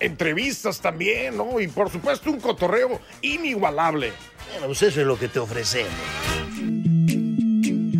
[0.00, 1.60] Entrevistas también, ¿no?
[1.60, 4.12] Y por supuesto un cotorreo inigualable.
[4.52, 5.92] Bueno, pues eso es lo que te ofrecemos.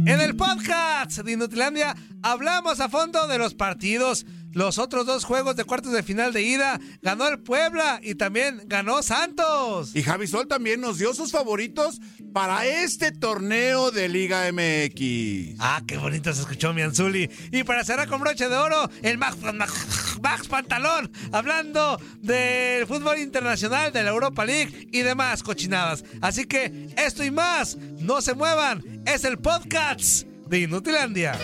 [0.09, 4.25] En el podcast de Inutilandia hablamos a fondo de los partidos.
[4.59, 8.63] Los otros dos juegos de cuartos de final de ida ganó el Puebla y también
[8.67, 9.95] ganó Santos.
[9.95, 12.01] Y Javi Sol también nos dio sus favoritos
[12.33, 15.61] para este torneo de Liga MX.
[15.61, 17.31] Ah, qué bonito se escuchó mi Anzuli.
[17.53, 23.21] Y para cerrar con broche de oro, el Max, Max, Max Pantalón, hablando del fútbol
[23.21, 26.05] internacional, de la Europa League y demás cochinadas.
[26.21, 31.39] Así que esto y más, no se muevan, es el podcast de Inutilandia.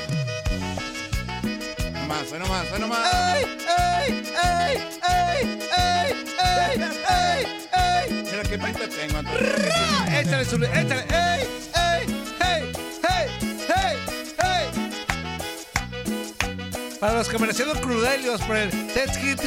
[2.09, 2.99] Más, más, más.
[3.35, 4.09] ¡Ey, ey,
[4.43, 4.75] ey,
[5.09, 5.45] ey,
[5.77, 6.75] ey, ey,
[7.09, 7.41] ey,
[7.73, 8.23] ey!
[8.25, 9.41] Mira qué pinta tengo, Antonio.
[10.21, 11.41] Échale, su, échale, ey,
[11.75, 12.03] ey,
[12.41, 13.27] hey, hey,
[13.69, 13.97] hey,
[14.39, 14.67] hey.
[17.01, 19.41] Para los que merecieron crudelios por el Let's Hit.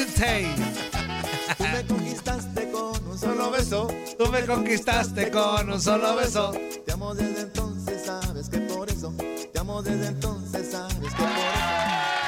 [1.58, 3.88] Tú me conquistaste con un solo Solo beso.
[4.18, 6.52] Tú me conquistaste con un solo beso.
[6.86, 9.14] Te amo desde entonces, sabes que por eso.
[9.54, 11.47] Te amo desde entonces, sabes que por eso.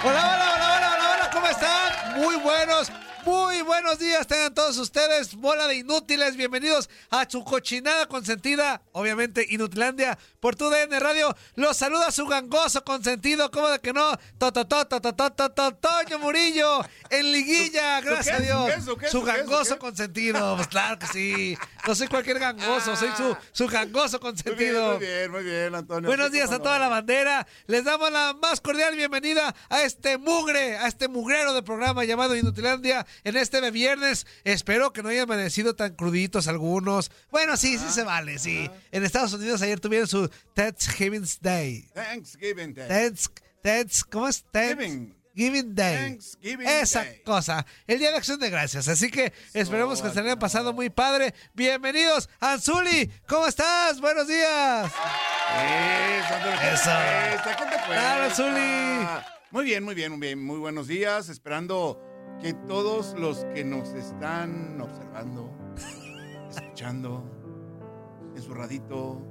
[0.02, 2.22] Hola, hola, hola, hola, hola, hola, ¿cómo están?
[2.22, 2.90] Muy buenos,
[3.26, 9.46] muy buenos días tengan todos ustedes, bola de inútiles, bienvenidos a su cochinada consentida, obviamente
[9.50, 14.18] Inutilandia, por tu DN Radio, los saluda su gangoso consentido, ¿cómo de que no?
[14.38, 18.42] Toño Murillo, en liguilla, gracias a?
[18.42, 23.68] Dios, ¿Su gangoso consentido, pues claro que sí, no soy cualquier gangoso, soy su, su
[23.68, 24.98] gangoso consentido.
[24.98, 26.08] muy bien, muy bien, Antonio.
[26.08, 27.48] Buenos días a toda la bandera.
[27.68, 32.36] Les damos la más cordial bienvenida a este mugre, a este mugrero de programa llamado
[32.36, 34.26] Inutilandia en este viernes.
[34.44, 37.12] Espero que no hayan amanecido tan cruditos algunos.
[37.32, 38.70] Bueno, sí, sí se vale, sí.
[38.92, 41.88] En Estados Unidos ayer tuvieron su Thanksgiving Day.
[41.94, 42.88] Thanksgiving Day.
[42.88, 43.30] Thanks,
[43.64, 44.44] thanks, ¿cómo es?
[44.52, 45.16] Thanks- Giving.
[45.36, 45.96] Giving Day.
[45.96, 47.22] Thanksgiving Esa Day.
[47.24, 47.66] cosa.
[47.88, 48.88] El Día de Acción de Gracias.
[48.90, 51.34] Así que esperemos que se hayan pasado muy padre.
[51.54, 53.10] Bienvenidos, Anzuli.
[53.28, 54.02] ¿Cómo estás?
[54.02, 54.92] Buenos días.
[54.92, 56.84] Eso, Antonio, ¿qué te Eso.
[56.84, 57.56] cuesta?
[57.58, 57.86] ¿Qué te cuesta?
[57.88, 59.08] Claro, Zuli.
[59.52, 60.44] Muy bien, muy bien, muy bien.
[60.44, 61.30] Muy buenos días.
[61.30, 62.02] Esperando
[62.42, 65.52] que todos los que nos están observando,
[66.50, 67.24] escuchando,
[68.36, 69.22] en su radito,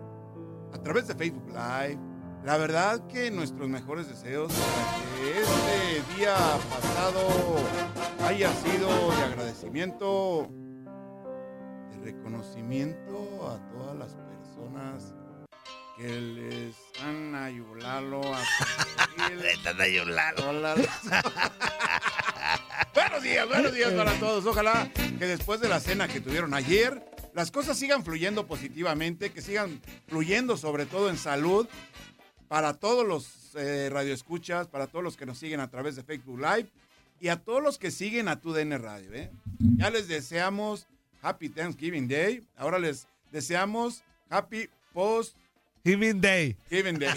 [0.73, 1.99] a través de Facebook Live,
[2.45, 6.37] la verdad que nuestros mejores deseos para que este día
[6.71, 7.27] pasado
[8.27, 10.49] haya sido de agradecimiento,
[11.91, 15.15] de reconocimiento a todas las personas
[15.97, 18.39] que les han ayudado a
[19.17, 20.09] conseguir.
[23.19, 24.47] buenos días, buenos días para todos.
[24.47, 27.03] Ojalá que después de la cena que tuvieron ayer,
[27.35, 31.67] las cosas sigan fluyendo positivamente, que sigan fluyendo sobre todo en salud
[32.47, 36.39] para todos los eh, radioescuchas, para todos los que nos siguen a través de Facebook
[36.39, 36.69] Live
[37.21, 39.13] y a todos los que siguen a TUDN Radio.
[39.13, 39.33] ¿eh?
[39.77, 40.87] Ya les deseamos
[41.21, 42.47] Happy Thanksgiving Day.
[42.57, 45.37] Ahora les deseamos Happy Post
[45.85, 46.57] Giving Day.
[46.71, 47.09] Giving Day.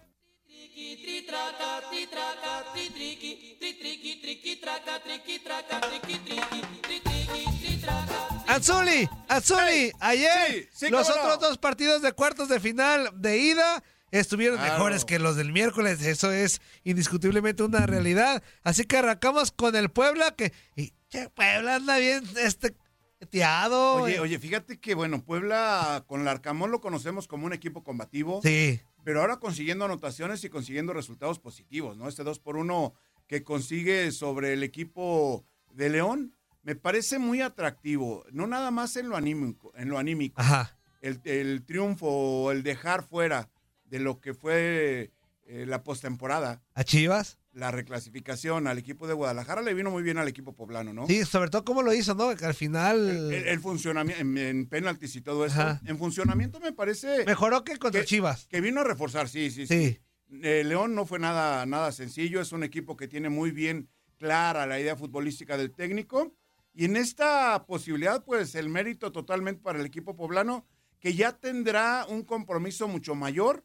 [8.48, 11.16] Anzuli, Anzuli, ayer sí, sí, los no.
[11.16, 14.74] otros dos partidos de cuartos de final de ida estuvieron Claro.
[14.74, 18.42] mejores que los del miércoles, eso es indiscutiblemente una realidad.
[18.64, 22.76] Así que arrancamos con el Puebla que y, che, Puebla anda bien este
[23.30, 23.96] Teado.
[23.96, 28.40] Oye, oye, fíjate que, bueno, Puebla con el Arcamón lo conocemos como un equipo combativo.
[28.42, 28.80] Sí.
[29.04, 32.08] Pero ahora consiguiendo anotaciones y consiguiendo resultados positivos, ¿no?
[32.08, 32.94] Este 2 por 1
[33.28, 38.26] que consigue sobre el equipo de León me parece muy atractivo.
[38.32, 40.40] No nada más en lo anímico, en lo anímico.
[40.40, 40.78] Ajá.
[41.02, 43.50] El, el triunfo, el dejar fuera
[43.86, 45.12] de lo que fue
[45.48, 46.62] eh, la postemporada.
[46.76, 47.39] ¿A Chivas?
[47.52, 51.08] La reclasificación al equipo de Guadalajara le vino muy bien al equipo poblano, ¿no?
[51.08, 52.36] Sí, sobre todo cómo lo hizo, ¿no?
[52.36, 53.10] Que al final.
[53.10, 55.60] El, el funcionamiento, en, en penaltis y todo eso.
[55.60, 55.82] Ajá.
[55.86, 57.26] En funcionamiento me parece.
[57.26, 58.46] Mejoró que contra que- Chivas.
[58.48, 59.90] Que vino a reforzar, sí, sí, sí.
[59.96, 60.00] Sí.
[60.44, 64.68] Eh, León no fue nada, nada sencillo, es un equipo que tiene muy bien clara
[64.68, 66.36] la idea futbolística del técnico.
[66.76, 70.68] Y en esta posibilidad, pues el mérito totalmente para el equipo poblano,
[71.00, 73.64] que ya tendrá un compromiso mucho mayor,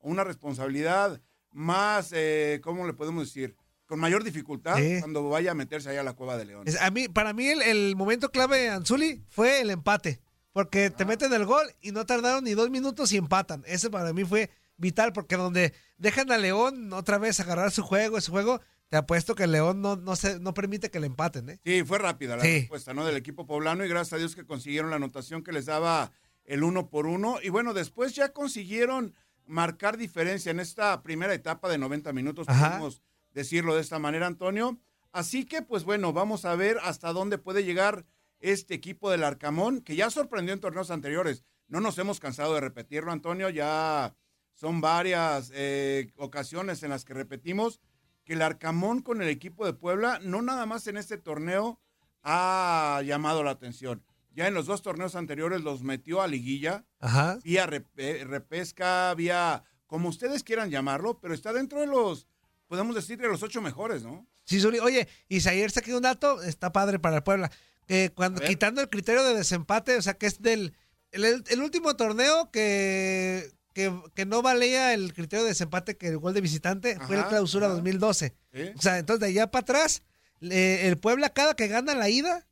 [0.00, 1.22] una responsabilidad
[1.54, 3.56] más, eh, ¿cómo le podemos decir?
[3.86, 4.96] Con mayor dificultad Sí.
[5.00, 6.64] cuando vaya a meterse allá a la cueva de León.
[6.80, 10.20] A mí, para mí, el, el momento clave, Anzuli, fue el empate.
[10.52, 13.64] Porque te meten el gol y no tardaron ni dos minutos y empatan.
[13.66, 18.18] Ese para mí fue vital, porque donde dejan a León otra vez agarrar su juego,
[18.18, 21.60] ese juego, te apuesto que León no, no, se, no permite que le empaten, ¿eh?
[21.64, 22.60] Sí, fue rápida la Sí.
[22.60, 23.04] respuesta, ¿no?
[23.04, 26.12] Del equipo poblano y gracias a Dios que consiguieron la anotación que les daba
[26.44, 27.38] el uno por uno.
[27.42, 29.12] Y bueno, después ya consiguieron
[29.46, 32.68] marcar diferencia en esta primera etapa de 90 minutos, Ajá.
[32.68, 33.02] podemos
[33.32, 34.78] decirlo de esta manera, Antonio.
[35.12, 38.04] Así que, pues bueno, vamos a ver hasta dónde puede llegar
[38.40, 41.44] este equipo del Arcamón, que ya sorprendió en torneos anteriores.
[41.68, 44.14] No nos hemos cansado de repetirlo, Antonio, ya
[44.54, 47.80] son varias eh, ocasiones en las que repetimos
[48.24, 51.80] que el Arcamón con el equipo de Puebla, no nada más en este torneo,
[52.22, 54.02] ha llamado la atención.
[54.34, 57.38] Ya en los dos torneos anteriores los metió a liguilla, Ajá.
[57.44, 62.26] vía repe- repesca, vía como ustedes quieran llamarlo, pero está dentro de los,
[62.66, 64.26] podemos decir, de los ocho mejores, ¿no?
[64.44, 64.78] Sí, Zuli.
[64.80, 67.50] Oye, y si ayer saqué un dato, está padre para el Puebla.
[67.86, 70.74] Que cuando quitando el criterio de desempate, o sea, que es del.
[71.12, 76.18] El, el último torneo que, que, que no valía el criterio de desempate que el
[76.18, 77.74] gol de visitante fue el clausura ajá.
[77.76, 78.34] 2012.
[78.52, 78.60] ¿Sí?
[78.76, 80.02] O sea, entonces de allá para atrás,
[80.40, 82.46] el Puebla, cada que gana la ida,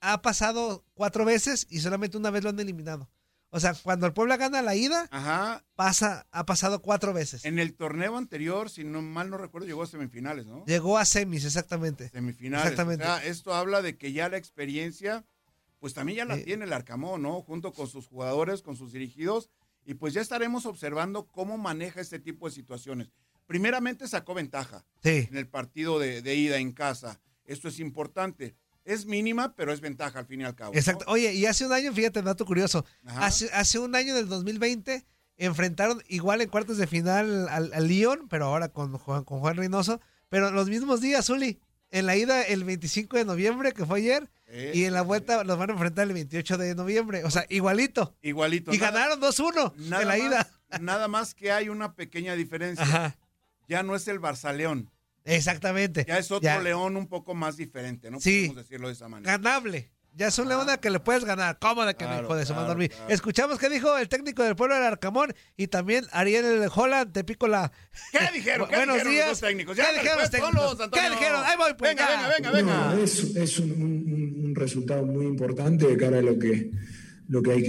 [0.00, 3.10] ha pasado cuatro veces y solamente una vez lo han eliminado.
[3.52, 5.64] O sea, cuando el Puebla gana la ida, Ajá.
[5.74, 7.44] pasa, ha pasado cuatro veces.
[7.44, 10.64] En el torneo anterior, si no mal no recuerdo, llegó a semifinales, ¿no?
[10.66, 12.08] Llegó a semis, exactamente.
[12.10, 12.66] Semifinales.
[12.66, 13.02] Exactamente.
[13.04, 15.24] O sea, esto habla de que ya la experiencia,
[15.80, 16.44] pues también ya la Sí.
[16.44, 17.42] tiene el Arcamón, ¿no?
[17.42, 19.50] Junto con sus jugadores, con sus dirigidos,
[19.84, 23.10] y pues ya estaremos observando cómo maneja este tipo de situaciones.
[23.46, 25.26] Primeramente sacó ventaja Sí.
[25.28, 27.20] en el partido de, de ida en casa.
[27.46, 28.54] Esto es importante.
[28.92, 30.72] Es mínima, pero es ventaja al fin y al cabo.
[30.72, 30.78] ¿no?
[30.78, 31.04] Exacto.
[31.08, 32.84] Oye, y hace un año, fíjate, dato curioso.
[33.06, 35.04] Hace, hace un año del 2020
[35.36, 39.56] enfrentaron igual en cuartos de final al, al Lyon, pero ahora con Juan, con Juan
[39.56, 40.00] Reynoso.
[40.28, 41.60] Pero los mismos días, Zuli.
[41.92, 45.42] En la ida el 25 de noviembre, que fue ayer, Eh, y en la vuelta
[45.44, 47.24] los van a enfrentar el 28 de noviembre.
[47.24, 48.14] O sea, igualito.
[48.22, 48.72] Igualito.
[48.72, 50.78] Y Nada- ganaron 2-1 nada en la más- ida.
[50.80, 52.84] Nada más que hay una pequeña diferencia.
[52.84, 53.16] Ajá.
[53.68, 54.88] Ya no es el Barzaleón.
[55.34, 56.04] Exactamente.
[56.06, 56.60] Ya es otro Ya.
[56.60, 58.20] león un poco más diferente, ¿no?
[58.20, 58.46] Sí.
[58.48, 59.32] Podemos decirlo de esa manera.
[59.36, 59.90] Ganable.
[60.12, 61.60] Ya es un león al que le puedes ganar.
[61.60, 62.88] Cómoda que Claro, claro, madre.
[62.88, 63.04] claro.
[63.10, 67.46] Escuchamos qué dijo el técnico del pueblo del Arcamón y también Ariel Holland, te pico
[67.46, 67.70] la.
[68.10, 68.68] ¿Qué dijeron?
[68.68, 69.28] ¿Qué Buenos dijeron días.
[69.28, 69.76] los técnicos?
[69.76, 70.88] ¿Qué Ya, dijeron los técnicos?
[70.92, 71.42] ¿Qué dijeron?
[71.44, 72.28] Ahí voy, pues, Venga, ya.
[72.28, 72.94] venga, venga, venga.
[72.96, 76.72] No, es, es un, un- un resultado muy importante de cara a lo que,
[77.30, 77.62] lo que hay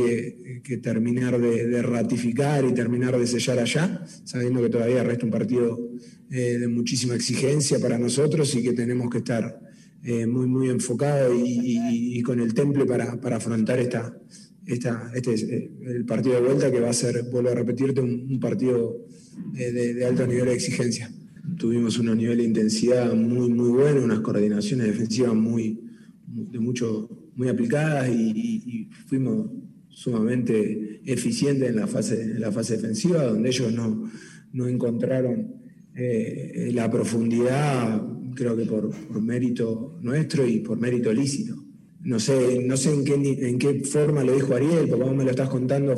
[0.63, 5.91] que, terminar de, ratificar y terminar de sellar allá, sabiendo que todavía resta un partido
[6.32, 9.62] eh, de muchísima exigencia para nosotros y que tenemos que estar
[10.03, 14.18] eh, muy, muy enfocados y, con el temple para, para afrontar esta,
[14.65, 18.39] esta, este, eh, el partido de vuelta que va a ser, vuelvo a repetirte, un,
[18.39, 19.06] partido
[19.53, 21.12] de, de alto nivel de exigencia.
[21.58, 25.80] Tuvimos un nivel de intensidad muy, muy bueno, unas coordinaciones defensivas muy,
[26.25, 29.50] de mucho, muy aplicadas y, y- fuimos
[29.90, 34.10] sumamente eficientes en la fase, en la fase defensiva, donde ellos no,
[34.54, 35.54] no encontraron
[35.96, 38.02] eh, la profundidad,
[38.36, 41.56] creo que por, por mérito nuestro y por mérito lícito.
[42.04, 45.24] No sé, no sé en qué, en qué forma lo dijo Ariel, porque vos me
[45.24, 45.96] lo estás contando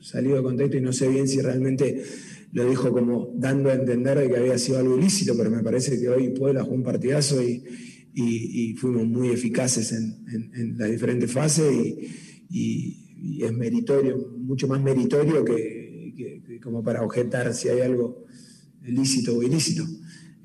[0.00, 2.02] salido de contexto y no sé bien si realmente
[2.52, 5.98] lo dijo como dando a entender de que había sido algo ilícito, pero me parece
[6.00, 7.62] que hoy Puebla jugó un partidazo y,
[8.14, 11.72] y- fuimos muy eficaces en, en- en las diferentes fases
[12.50, 12.98] y,
[13.40, 18.24] es meritorio, mucho más meritorio que, como para objetar si hay algo
[18.84, 19.84] lícito o ilícito.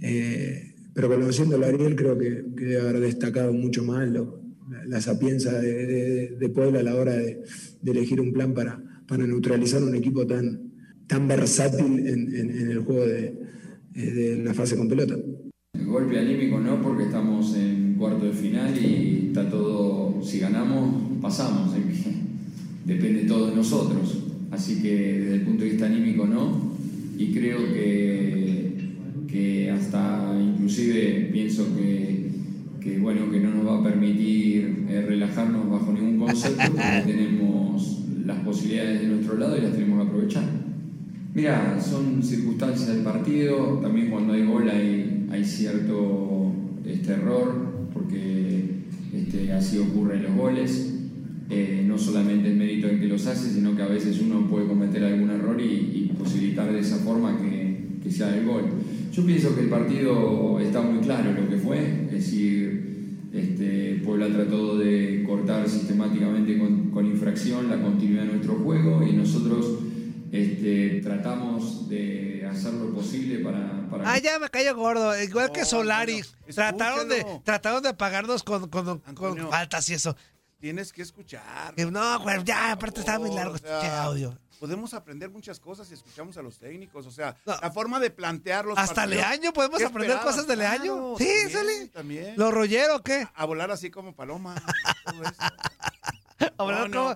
[0.02, 4.26] Eh, pero conociéndolo a Ariel creo que, debe haber destacado mucho más la,
[4.88, 7.44] la sapienza de, Puebla a la hora de,
[7.86, 8.82] elegir un plan para,
[9.18, 10.72] neutralizar un equipo tan,
[11.08, 13.34] tan versátil en, el juego eh,
[13.94, 15.18] de la fase con pelota.
[15.88, 21.74] Golpe anímico no, porque estamos en cuarto de final y está todo, si ganamos, pasamos.
[21.76, 21.82] ¿eh?
[22.86, 24.24] Depende todo de nosotros.
[24.52, 26.76] Así que desde el punto de vista anímico no.
[27.18, 28.74] Y creo que,
[29.28, 32.32] que hasta inclusive pienso que,
[32.82, 38.04] que, bueno, que no nos va a permitir eh, relajarnos bajo ningún concepto porque tenemos
[38.26, 40.44] las posibilidades de nuestro lado y las tenemos que aprovechar.
[41.34, 46.52] Mira, son circunstancias del partido, también cuando hay gol hay, hay cierto
[46.86, 48.64] este, error, porque
[49.14, 50.94] este, así ocurren los goles.
[51.50, 54.68] Eh, no solamente el mérito en que los hace, sino que a veces uno puede
[54.68, 58.64] cometer algún error y, y posibilitar de esa forma que, que se haga el gol.
[59.14, 62.88] Yo pienso que el partido está muy claro lo que fue, es decir,
[63.34, 69.77] este, Puebla trató de cortar sistemáticamente con infracción la continuidad de nuestro juego y nosotros
[70.32, 73.88] este, tratamos de hacer lo posible para...
[73.90, 76.20] para Ah, ya me cayó gordo, igual que No, Solari.
[76.20, 79.02] Antonio, trataron, de, trataron de pagarnos con, con,
[79.50, 80.16] faltas y eso.
[80.60, 81.74] Tienes que escuchar.
[81.78, 84.38] No, güey, ya, aparte estaba muy largo o este audio.
[84.60, 87.06] Podemos aprender muchas cosas si escuchamos a los técnicos.
[87.06, 87.56] O sea, No.
[87.62, 89.24] la forma de plantear los Hasta partidos.
[89.28, 91.16] Leaño podemos ¿Qué aprender cosas de Leaño.
[91.16, 91.88] Claro, sí, también, Soli.
[91.90, 92.34] También.
[92.38, 93.28] ¿Lo rollero o qué?
[93.36, 94.56] A volar así como paloma.
[95.06, 95.34] todo eso.
[96.58, 97.16] Volar No, no,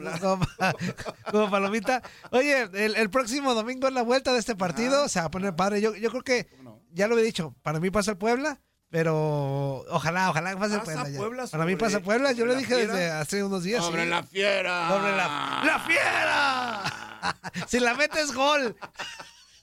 [0.00, 0.18] no.
[0.20, 0.46] Como,
[1.30, 2.02] como palomita.
[2.30, 5.08] Oye, el, el próximo domingo es la vuelta de este partido.
[5.08, 5.80] Se va a poner padre.
[5.80, 6.82] Yo, yo creo que, ¿Cómo no?
[6.90, 10.80] ya lo he dicho, para mí pasa el Puebla, pero ojalá, ojalá que pase el
[10.80, 11.46] Pasa Puebla.
[11.50, 12.32] para mí pasa Puebla.
[12.32, 12.94] Yo lo dije fiera.
[12.94, 13.84] desde hace unos días.
[13.84, 14.10] ¡Sobre sí.
[14.10, 14.88] la fiera!
[14.88, 17.36] Sobre la, ¡La fiera!
[17.68, 18.76] si la metes gol.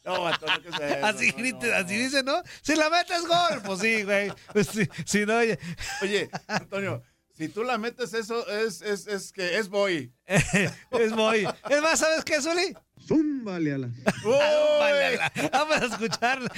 [0.06, 1.06] No, Antonio, ¿qué es eso?
[1.06, 1.76] Así, No, grite- no.
[1.78, 2.44] así dice, ¿no?
[2.62, 3.62] Si la metes gol.
[3.64, 4.34] Pues sí, güey.
[4.52, 5.58] Pues sí, si no, oye.
[6.02, 7.02] Oye, Antonio,
[7.44, 10.14] si tú la metes eso, es, es, es que es boy.
[10.28, 11.46] es muy.
[11.70, 12.74] Es más, ¿sabes qué, Zuli?
[13.06, 13.90] Zúmbale a la.
[15.52, 16.52] Vamos a escuchar la,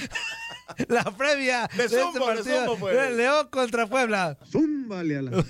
[0.86, 2.56] la previa De de, este zumbo, de partido.
[2.58, 3.12] zumbo, pues.
[3.16, 4.38] León contra Puebla.
[4.48, 5.30] Zúmbale a la.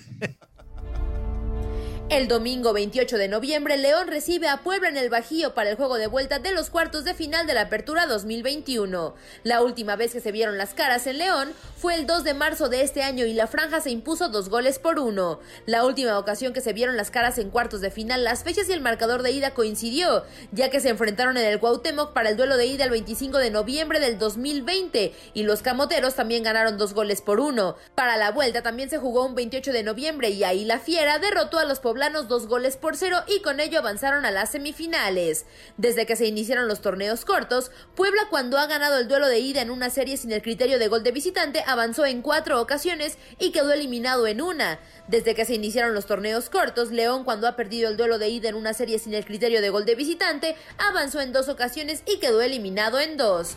[2.08, 5.96] El domingo 28 de noviembre, León recibe a Puebla en el Bajío para el juego
[5.96, 9.16] de vuelta de los cuartos de final de la Apertura 2021.
[9.42, 12.68] La última vez que se vieron las caras en León fue el 2 de marzo
[12.68, 15.40] de este año y la franja se impuso dos goles por uno.
[15.66, 18.72] La última ocasión que se vieron las caras en cuartos de final, las fechas y
[18.72, 20.22] el marcador de ida coincidió,
[20.52, 23.50] ya que se enfrentaron en el Cuauhtémoc para el duelo de ida el 25 de
[23.50, 27.74] noviembre del 2020 y los camoteros también ganaron dos goles por uno.
[27.96, 31.58] Para la vuelta también se jugó un 28 de noviembre y ahí la Fiera derrotó
[31.58, 31.95] a los poblanos
[32.28, 35.46] dos goles por cero y con ello avanzaron a las semifinales.
[35.76, 39.62] Desde que se iniciaron los torneos cortos, Puebla cuando ha ganado el duelo de ida
[39.62, 43.50] en una serie sin el criterio de gol de visitante avanzó en cuatro ocasiones y
[43.50, 44.78] quedó eliminado en una.
[45.08, 48.48] Desde que se iniciaron los torneos cortos, León cuando ha perdido el duelo de ida
[48.48, 52.18] en una serie sin el criterio de gol de visitante avanzó en dos ocasiones y
[52.18, 53.56] quedó eliminado en dos.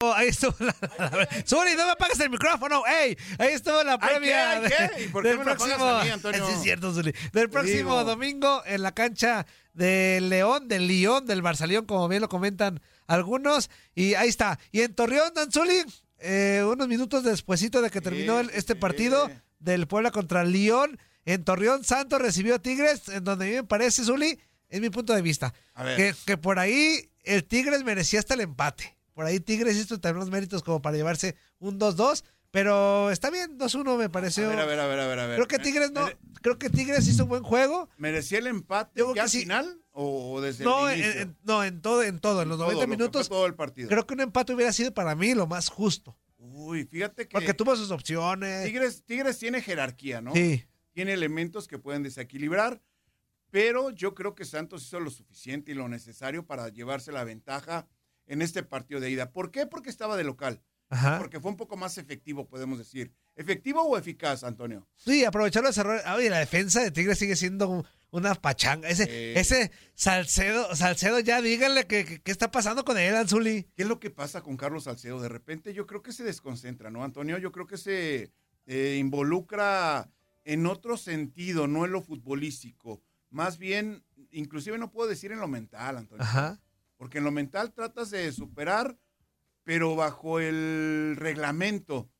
[0.00, 0.74] Ahí, estuvo la.
[1.44, 2.84] Zuli, no me apagues el micrófono.
[2.86, 3.16] ¡Ey!
[3.36, 4.74] Ahí estuvo la ¿Ay, previa qué?
[4.78, 5.02] ¿Ay, qué?
[5.04, 5.84] ¿Y por qué del me apagas próximo.
[5.88, 6.46] a mí, Antonio?
[6.46, 7.12] Sí, es cierto, Zuli.
[7.32, 8.04] Del próximo digo.
[8.04, 13.70] domingo en la cancha de León, del León, del Barzalión, como bien lo comentan algunos.
[13.96, 14.60] Y ahí está.
[14.70, 15.82] Y en Torreón, Danzuli,
[16.20, 19.28] eh, unos minutos despuesito de que terminó el- este partido
[19.58, 20.96] del Puebla contra León.
[21.24, 24.38] En Torreón, Santos recibió a Tigres, en donde a mí me parece, Zuli,
[24.68, 25.96] es mi punto de vista, A ver.
[25.96, 28.96] que, que por ahí el Tigres merecía hasta el empate.
[29.18, 32.22] Por ahí Tigres hizo también los méritos como para llevarse un 2-2,
[32.52, 34.46] pero está bien, 2-1 me pareció.
[34.46, 35.18] A ver, a ver, a ver, a ver.
[35.18, 35.34] a ver.
[35.34, 37.88] Creo que Tigres no, mere- creo que Tigres hizo buen juego.
[37.96, 39.40] ¿Merecía el empate ya al sí.
[39.40, 41.20] final o desde No, el en, inicio?
[41.22, 43.28] en- no, en todo, en todo, en los Todo, 90 lo que minutos.
[43.28, 43.88] todo el partido.
[43.88, 47.54] Creo que un empate hubiera sido para mí lo más justo, Uy, fíjate que porque
[47.54, 48.66] tuvo sus opciones.
[48.66, 50.32] Tigres, Tigres tiene jerarquía, ¿no?
[50.32, 50.64] Sí.
[50.92, 52.80] Tiene elementos que pueden desequilibrar,
[53.50, 57.88] pero yo creo que Santos hizo lo suficiente y lo necesario para llevarse la ventaja
[58.28, 59.32] en este partido de ida.
[59.32, 59.66] ¿Por qué?
[59.66, 60.62] Porque estaba de local.
[60.90, 61.18] Ajá.
[61.18, 63.12] Porque fue un poco más efectivo, podemos decir.
[63.36, 64.88] ¿Efectivo o eficaz, Antonio?
[64.96, 66.02] Sí, aprovechar los errores.
[66.06, 68.88] Ah, la defensa de Tigres sigue siendo un- una pachanga.
[68.88, 69.38] Ese, Sí.
[69.38, 73.64] ese Salcedo, Salcedo, ya díganle qué está pasando con él, Anzuli.
[73.76, 75.20] ¿Qué es lo que pasa con Carlos Salcedo?
[75.20, 77.36] De repente yo creo que se desconcentra, ¿no, Antonio?
[77.36, 78.32] Yo creo que se
[78.70, 80.10] eh, involucra
[80.44, 83.02] en otro sentido, no en lo futbolístico.
[83.30, 86.22] Más bien, inclusive no puedo decir en lo mental, Antonio.
[86.24, 86.58] Ajá.
[86.98, 88.98] Porque en lo mental tratas de superar,
[89.62, 92.10] pero bajo el reglamento,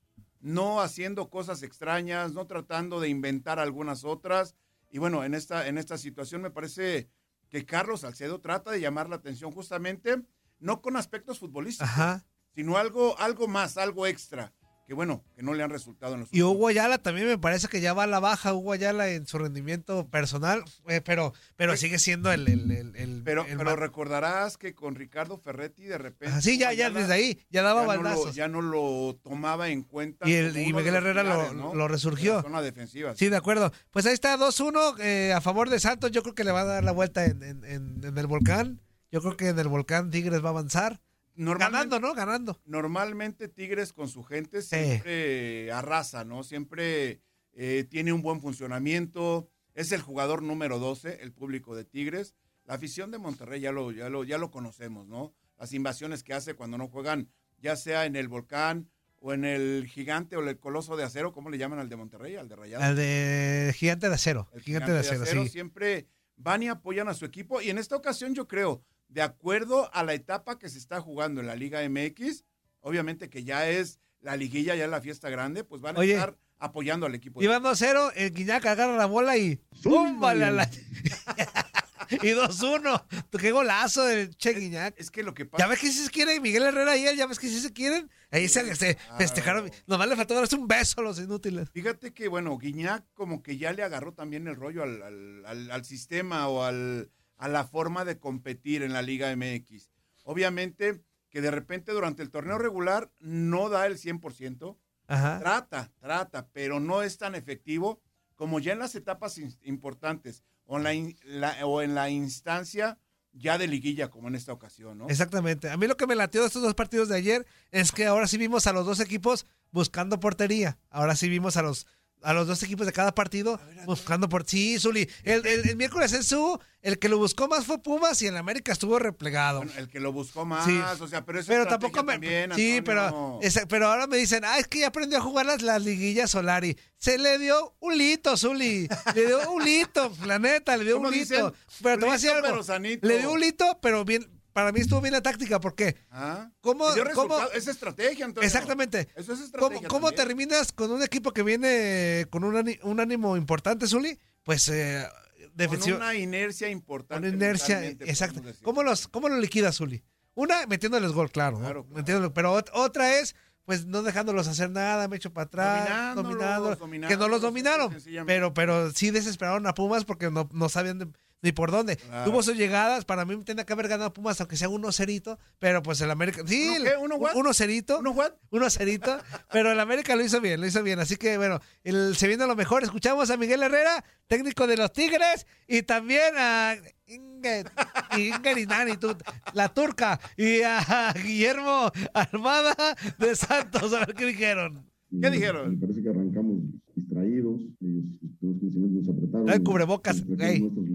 [0.40, 4.54] no haciendo cosas extrañas, no tratando de inventar algunas otras.
[4.90, 7.10] Y bueno, en esta, en esta situación me parece
[7.50, 10.22] que Carlos Salcedo trata de llamar la atención justamente,
[10.60, 12.24] no con aspectos futbolísticos, Ajá.
[12.54, 14.52] sino algo, algo más, algo extra,
[14.88, 17.68] que bueno, que no le han resultado en los Y Hugo Ayala también me parece
[17.68, 21.76] que ya va a la baja, Hugo Ayala en su rendimiento personal, eh, pero, pero
[21.76, 22.48] sigue siendo el...
[22.48, 26.34] el, el- el- Pero, pero recordarás que con Ricardo Ferretti de repente.
[26.34, 28.34] Ah, sí, ya, ya desde ahí, ya daba no lo- baldazos.
[28.34, 30.26] ya no lo tomaba en cuenta.
[30.26, 31.74] Y el- y Miguel Herrera lo- ¿no?
[31.74, 32.40] lo resurgió.
[32.40, 33.14] Zona defensiva.
[33.14, 33.70] Sí, de acuerdo.
[33.90, 36.12] Pues ahí está 2-1 eh, a favor de Santos.
[36.12, 38.80] Yo creo que le va a dar la vuelta en, en- en- en el volcán.
[39.12, 40.98] Yo creo que en el volcán Tigres va a avanzar.
[41.38, 42.14] Ganando, ¿no?
[42.14, 42.60] Ganando.
[42.66, 46.42] Normalmente Tigres con su gente siempre arrasa, ¿no?
[46.42, 47.20] Siempre
[47.52, 49.48] eh, tiene un buen funcionamiento.
[49.74, 52.34] Es el jugador número 12, el público de Tigres.
[52.64, 55.32] La afición de Monterrey ya lo, ya lo, ya lo conocemos, ¿no?
[55.58, 58.90] Las invasiones que hace cuando no juegan, ya sea en el volcán
[59.20, 62.36] o en el gigante o el coloso de acero, ¿cómo le llaman al de Monterrey?
[62.36, 62.84] Al de Rayados.
[62.84, 64.48] Al de Gigante de Acero.
[64.52, 65.48] El Gigante de Acero, sí.
[65.48, 67.60] Siempre van y apoyan a su equipo.
[67.60, 71.40] Y en esta ocasión yo creo, de acuerdo a la etapa que se está jugando
[71.40, 72.44] en la Liga MX,
[72.80, 76.12] obviamente que ya es la liguilla, ya es la fiesta grande, pues van a Oye.
[76.14, 77.40] estar apoyando al equipo.
[77.42, 80.68] Iban 2-0, el Guiñac agarra la bola y la-
[82.10, 83.04] y 2-1.
[83.38, 84.94] ¡Qué golazo del Che Guiñac!
[84.98, 87.26] Es que lo que Ya ves que sí se quieren, Miguel Herrera y él, ya
[87.26, 88.10] ves que sí se quieren.
[88.30, 89.70] Ahí se, se festejaron.
[89.86, 91.70] Nomás le faltó darse un beso a los inútiles.
[91.70, 95.70] Fíjate que, bueno, Guiñac como que ya le agarró también el rollo al, al- al-
[95.70, 99.90] al sistema o al, a la forma de competir en la Liga MX.
[100.24, 104.76] Obviamente que de repente durante el torneo regular no da el 100%.
[105.06, 105.38] Ajá.
[105.38, 108.00] Trata, trata, pero no es tan efectivo
[108.34, 112.98] como ya en las etapas importantes o en la, in- la- o en la instancia
[113.32, 115.08] ya de liguilla como en esta ocasión, ¿no?
[115.08, 115.70] Exactamente.
[115.70, 118.26] A mí lo que me latió de estos dos partidos de ayer es que ahora
[118.26, 120.78] sí vimos a los dos equipos buscando portería.
[120.90, 121.86] Ahora sí vimos a los
[122.22, 125.08] a los dos equipos de cada partido buscando por sí, Zuli.
[125.22, 128.36] El, el- el miércoles en su, el que lo buscó más fue Pumas y en
[128.36, 129.58] América estuvo replegado.
[129.58, 130.78] Bueno, el que lo buscó más, Sí.
[131.00, 132.18] o sea, pero eso Pero tampoco me.
[132.54, 135.62] sí, pero, esa- pero ahora me dicen, ah, es que ya aprendió a jugar las,
[135.62, 136.76] las liguillas Solari.
[136.98, 138.88] Se le dio un lito, Zuli.
[139.14, 141.36] Le dio un lito, la neta, le dio ¿Cómo un dicen?
[141.46, 141.54] lito.
[141.82, 142.60] Pero te voy a decir algo.
[143.02, 144.28] Le dio un lito, pero bien.
[144.58, 145.94] Para mí estuvo bien la táctica, ¿por qué?
[146.10, 146.50] ¿Ah?
[146.60, 146.84] ¿Cómo,
[147.14, 147.38] cómo-.
[147.54, 148.44] Es estrategia, Antonio.
[148.44, 149.08] Exactamente.
[149.14, 149.88] Eso es ¿Cómo, estrategia.
[149.88, 154.18] cómo terminas con un equipo que viene con un, ánimo importante, Zuli?
[154.42, 155.06] Pues eh,
[155.54, 155.98] defensivo.
[155.98, 157.28] Con una inercia importante.
[157.28, 158.42] Con inercia, exacto.
[158.64, 160.02] ¿Cómo los, cómo los liquidas, Zuli?
[160.34, 161.60] Una, metiéndoles gol, claro.
[161.60, 161.84] ¿no?
[161.94, 166.78] Metiéndoles- pero ot- otra es, pues, no dejándolos hacer nada, me echo para atrás, dominándolos,
[167.06, 167.96] que no los dominaron.
[168.26, 171.08] Pero, pero sí desesperaron a Pumas porque no, no sabían de-
[171.42, 171.96] ni por dónde.
[171.96, 172.30] Claro.
[172.30, 175.82] Tuvo sus llegadas, para mí tenía que haber ganado Pumas, aunque sea uno cerito, pero
[175.82, 176.42] pues el América.
[176.46, 176.96] Sí, ¿Uno qué?
[176.96, 177.36] ¿Uno what?
[177.36, 177.98] uno cerito.
[177.98, 178.32] ¿Uno what?
[178.50, 179.18] Uno cerito,
[179.52, 180.98] pero el América lo hizo bien, lo hizo bien.
[180.98, 182.82] Así que bueno, el, se viene lo mejor.
[182.82, 187.70] Escuchamos a Miguel Herrera, técnico de los Tigres, y también a Inger,
[188.16, 189.16] Inger Inani, tú,
[189.52, 192.74] la turca, y a Guillermo Armada
[193.18, 193.92] de Santos.
[193.92, 194.88] A ver qué dijeron.
[195.22, 195.70] ¿Qué dijeron?
[195.70, 196.58] Me parece que arrancamos
[196.94, 198.04] distraídos, ellos
[198.42, 199.48] los 15 minutos nos apretaron.
[199.48, 200.87] Ay, cubrebocas, nuestros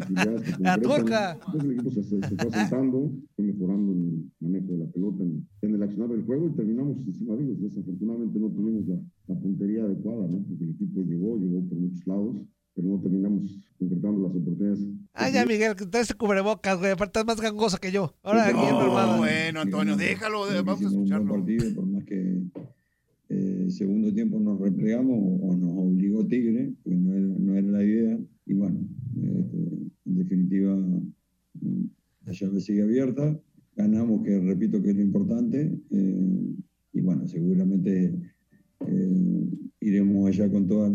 [0.00, 1.32] posibilidades que La turca.
[1.46, 4.86] Entonces el equipo se, se- se fue asentando, fue mejorando en el manejo de la
[4.86, 7.60] pelota, en, en el accionar del juego y terminamos encima de ellos.
[7.62, 10.38] Desafortunadamente no tuvimos la, la puntería adecuada, ¿no?
[10.48, 12.36] Porque el equipo llegó, llegó por muchos lados,
[12.74, 14.80] pero no terminamos concretando las oportunidades.
[15.14, 16.92] Ah, ya, Miguel, que traes ese cubrebocas, güey.
[16.92, 18.14] Aparte, es más gangoso que yo.
[18.22, 19.18] Ahora, Guillermo Armada.
[19.18, 21.32] bueno, Antonio, déjalo, de- vamos a escucharlo.
[21.32, 22.42] partido, por más que
[23.28, 27.68] eh, el segundo tiempo nos replegamos o nos obligó Tigre, que no era, no era
[27.68, 28.18] la idea.
[28.46, 28.80] Y bueno,
[29.16, 29.58] este,
[30.22, 30.76] definitiva,
[32.24, 33.38] la llave sigue abierta.
[33.76, 35.72] Ganamos, que repito que es lo importante.
[35.90, 36.54] eh,
[36.92, 38.12] y bueno, seguramente
[38.86, 39.46] eh,
[39.80, 40.86] iremos allá con todo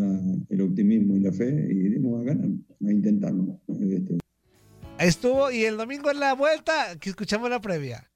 [0.49, 2.49] el optimismo y la fe y iremos a ganar,
[2.85, 3.59] a intentarlo.
[3.67, 4.17] Este,
[4.97, 5.51] Ahí estuvo.
[5.51, 8.09] Y el domingo en la vuelta, que escuchamos la previa.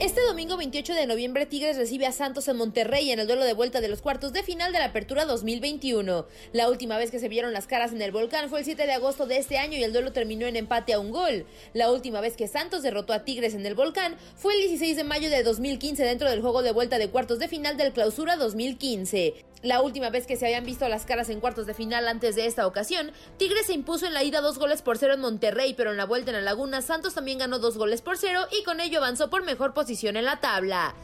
[0.00, 3.52] Este domingo 28 de noviembre Tigres recibe a Santos en Monterrey en el duelo de
[3.52, 6.24] vuelta de los cuartos de final de la Apertura 2021.
[6.52, 8.92] La última vez que se vieron las caras en el volcán fue el 7 de
[8.92, 11.46] agosto de este año y el duelo terminó en empate a un gol.
[11.74, 15.02] La última vez que Santos derrotó a Tigres en el volcán fue el 16 de
[15.02, 19.34] mayo de 2015 dentro del juego de vuelta de cuartos de final del Clausura 2015.
[19.62, 22.46] La última vez que se habían visto las caras en cuartos de final antes de
[22.46, 25.90] esta ocasión, Tigres se impuso en la ida dos goles por cero en Monterrey, pero
[25.90, 28.80] en la vuelta en la Laguna Santos también ganó dos goles por cero y con
[28.80, 30.94] ello avanzó por mejor posición en la tabla.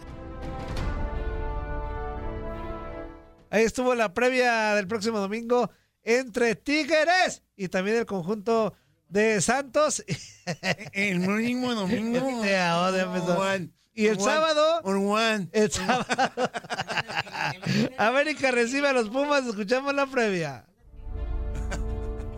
[3.51, 5.71] Ahí estuvo la previa del próximo domingo
[6.03, 8.75] entre Tigres y también el conjunto
[9.09, 10.05] de Santos.
[10.93, 12.21] El mismo domingo.
[13.37, 13.73] Juan.
[13.97, 15.49] Y el sábado, Juan.
[15.53, 16.05] el sábado,
[17.99, 19.47] América recibe a los Pumas.
[19.47, 20.65] Escuchamos la previa.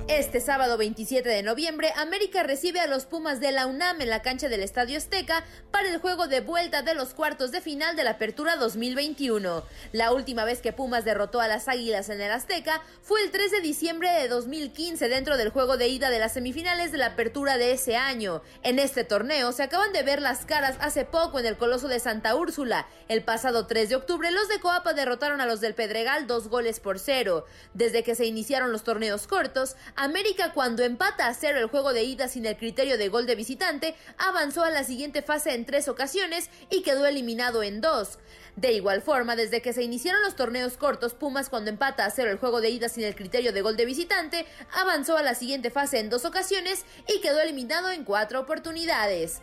[0.08, 4.22] Este sábado 27 de noviembre, América recibe a los Pumas de la UNAM en la
[4.22, 5.42] cancha del Estadio Azteca
[5.72, 9.64] para el juego de vuelta de los cuartos de final de la Apertura 2021.
[9.90, 13.50] La última vez que Pumas derrotó a las Águilas en el Azteca fue el 3
[13.50, 17.58] de diciembre de 2015 dentro del juego de ida de las semifinales de la Apertura
[17.58, 18.42] de ese año.
[18.62, 21.98] En este torneo se acaban de ver las caras hace poco en el Coloso de
[21.98, 22.86] Santa Úrsula.
[23.08, 26.78] El pasado 3 de octubre los de Coapa derrotaron a los del Pedregal dos goles
[26.78, 27.44] por cero.
[27.74, 32.04] Desde que se iniciaron los torneos cortos, América cuando empata a cero el juego de
[32.04, 35.88] ida sin el criterio de gol de visitante, avanzó a la siguiente fase en tres
[35.88, 38.18] ocasiones y quedó eliminado en dos.
[38.56, 42.30] De igual forma, desde que se iniciaron los torneos cortos, Pumas cuando empata a cero
[42.30, 45.70] el juego de ida sin el criterio de gol de visitante, avanzó a la siguiente
[45.70, 49.40] fase en dos ocasiones y quedó eliminado en cuatro oportunidades.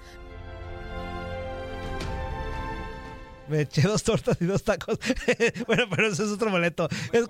[3.49, 4.97] Me eché dos tortas y dos tacos.
[5.67, 6.88] bueno, pero eso es otro boleto.
[7.12, 7.27] El,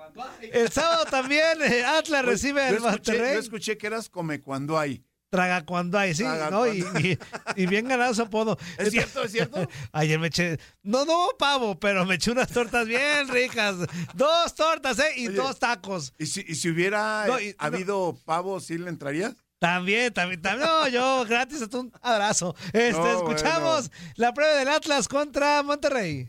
[0.52, 3.34] el sábado también eh, Atlas recibe al Monterrey.
[3.34, 5.04] yo escuché que eras come cuando hay.
[5.30, 6.68] Traga cuando hay, sí, Traga ¿no?
[6.72, 7.18] Y, cuando- y-
[7.56, 8.56] y bien ganado su apodo.
[8.78, 9.24] ¿Es cierto?
[9.24, 9.68] ¿Es cierto?
[9.92, 13.76] Ayer me eché, no, no pavo, pero me eché unas tortas bien ricas.
[14.14, 15.14] Dos tortas, ¿eh?
[15.18, 16.14] Y Oye, dos tacos.
[16.20, 17.66] ¿Y si, y si hubiera No, eh, no.
[17.66, 19.36] habido pavo, sí le entrarías?
[19.64, 20.68] También, también, también.
[20.68, 22.54] No, yo gratis, hasta un abrazo.
[22.74, 26.28] Este, No, escuchamos la prueba del Atlas contra Monterrey.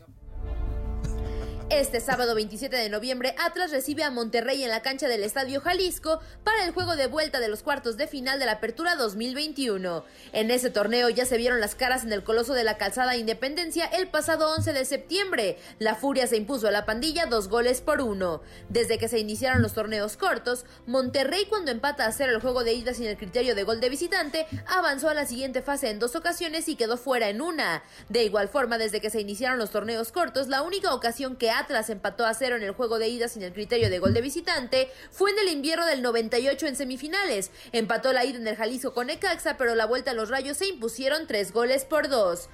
[1.71, 6.19] Este sábado 27 de noviembre, Atlas recibe a Monterrey en la cancha del Estadio Jalisco
[6.43, 10.05] para el juego de vuelta de los cuartos de final de la Apertura 2021.
[10.31, 13.85] En ese torneo ya se vieron las caras en el Coloso de la Calzada Independencia
[13.87, 15.57] el pasado 11 de septiembre.
[15.79, 18.43] La Furia se impuso a la pandilla dos goles por uno.
[18.69, 22.73] Desde que se iniciaron los torneos cortos, Monterrey cuando empata a cero el juego de
[22.73, 26.15] ida sin el criterio de gol de visitante, avanzó a la siguiente fase en dos
[26.15, 27.81] ocasiones y quedó fuera en una.
[28.09, 31.89] De igual forma, desde que se iniciaron los torneos cortos, la única ocasión que Atlas
[31.89, 34.89] empató a cero en el juego de ida sin el criterio de gol de visitante
[35.11, 37.51] fue en el invierno del 98 en semifinales.
[37.71, 40.67] Empató la ida en el Jalisco con Necaxa, pero la vuelta a los Rayos se
[40.67, 42.49] impusieron tres goles por dos.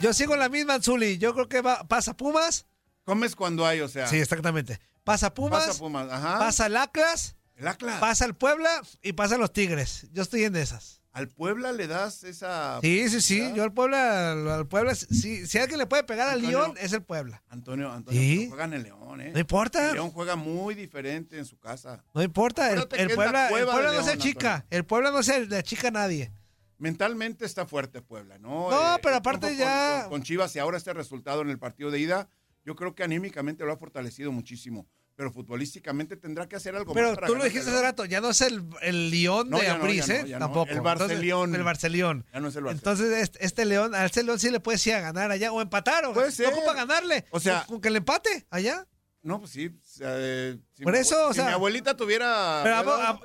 [0.00, 1.18] Yo sigo en la misma, Zuli.
[1.18, 2.66] Yo creo que va, pasa Pumas.
[3.04, 4.06] Comes cuando hay, o sea.
[4.06, 4.78] Sí, exactamente.
[5.02, 5.66] Pasa Pumas.
[5.66, 6.38] Pasa Pumas, ajá.
[6.38, 7.36] Pasa el Atlas.
[7.56, 7.98] El Atlas.
[7.98, 10.06] Pasa el Puebla y pasan los Tigres.
[10.12, 10.97] Yo estoy en esas.
[11.18, 12.78] ¿Al Puebla le das esa.
[12.80, 13.52] Sí, sí, sí.
[13.54, 16.40] Yo al Puebla, al Puebla, sí, si alguien le puede pegar al.
[16.42, 17.42] León, es el Puebla.
[17.48, 18.36] Antonio, Antonio, Sí.
[18.38, 19.30] pero juegan el León, ¿eh?
[19.32, 19.88] No importa.
[19.88, 22.04] El León juega muy diferente en su casa.
[22.14, 22.70] No importa.
[22.72, 24.64] El, la Puebla, el Puebla no se chica.
[24.70, 26.32] El Puebla no se le chica a nadie.
[26.78, 28.70] Mentalmente está fuerte Puebla, ¿no?
[28.70, 31.90] No, Eh, pero aparte ya- Con, con Chivas y ahora este resultado en el partido
[31.90, 32.28] de ida,
[32.64, 34.86] yo creo que anímicamente lo ha fortalecido muchísimo.
[35.18, 38.20] Pero futbolísticamente tendrá que hacer algo Pero más para tú lo dijiste hace rato, ya
[38.20, 40.24] no es el, el León No, de no, no, ¿eh?
[40.28, 40.38] no.
[40.38, 40.70] Tampoco.
[40.70, 41.52] El Barcelión.
[41.56, 42.24] el Barcelión.
[42.32, 42.70] Ya no es el Barcelona.
[43.00, 45.60] Entonces, este, este León, al este León sí le puedes ir a ganar allá o
[45.60, 46.04] empatar.
[46.04, 46.52] O, Puede ser.
[46.52, 47.24] No ocupa ganarle.
[47.32, 48.86] O sea- con, con que le empate allá.
[49.20, 49.76] No, pues sí.
[50.02, 52.60] eh, si Por eso, o si sea- mi abuelita tuviera.
[52.62, 53.20] Pero ¿a, a-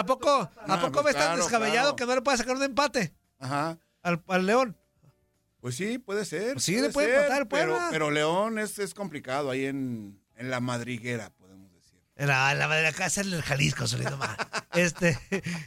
[0.00, 1.96] a poco, ¿a Ah, poco pues ves tan claro, descabellado claro.
[1.96, 3.78] que no le puede sacar un empate Ajá.
[4.00, 4.78] al, al León?
[5.60, 6.54] Pues sí, puede ser.
[6.54, 10.18] Pues sí, le puede ser, empatar el pero, pero León es, es complicado ahí en,
[10.36, 12.00] en la madriguera, podemos decir.
[12.16, 14.36] En la, en la la casa, en el Jalisco, solito más.
[14.74, 15.18] este,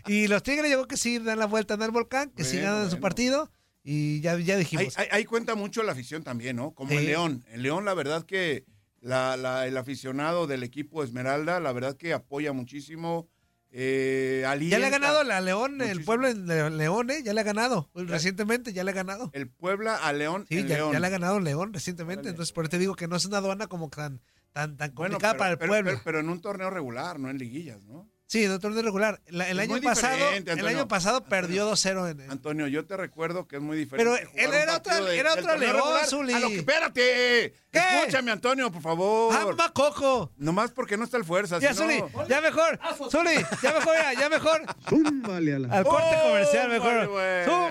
[0.07, 2.57] y los Tigres, yo creo que sí dan la vuelta en el volcán, que sí
[2.57, 3.51] Bueno, ganan su partido.
[3.83, 4.97] Y ya, ya dijimos.
[4.97, 6.71] ahí- ahí cuenta mucho la afición también, ¿no?
[6.71, 6.97] Como Sí.
[6.97, 7.45] el León.
[7.51, 8.65] El León, la verdad que
[8.99, 13.29] la- la- el aficionado del equipo Esmeralda, la verdad que apoya muchísimo.
[13.71, 17.21] Eh, ya le ha ganado la León, el pueblo en Le- León, ¿eh?
[17.23, 17.89] Ya le ha ganado.
[17.93, 19.29] Recientemente ya le ha ganado.
[19.33, 20.45] El Puebla a León.
[20.49, 20.93] Sí, ya, León.
[20.93, 22.29] ya le ha ganado León recientemente.
[22.29, 24.21] Entonces, por eso te digo que no es una aduana como tan,
[24.53, 25.91] tan, tan Bueno, complicada pero- para el pero- pueblo.
[25.91, 28.09] Pero, pero en un torneo regular, no en liguillas, ¿no?
[28.29, 29.21] sí, en el torneo regular.
[29.27, 33.47] La- el año pasado, el año pasado perdió 2-0 en, en- Antonio, yo te recuerdo
[33.47, 34.11] que es muy diferente.
[34.11, 36.33] Pero él un era otra- de- era torneo León, regular Zuli.
[36.33, 37.53] a lo que- espérate.
[37.71, 37.79] ¿Qué?
[37.99, 39.33] Escúchame, Antonio, por favor.
[39.33, 40.33] ¡Ah, mamá Coco!
[40.35, 41.59] Nomás porque no está el fuerza.
[41.59, 42.77] Ya, Zuli, ya mejor.
[43.09, 44.61] Zuli, ya mejor, ya, ya mejor.
[44.89, 45.77] Zúmbale a la.
[45.77, 47.05] Al corte Oh, comercial, mejor.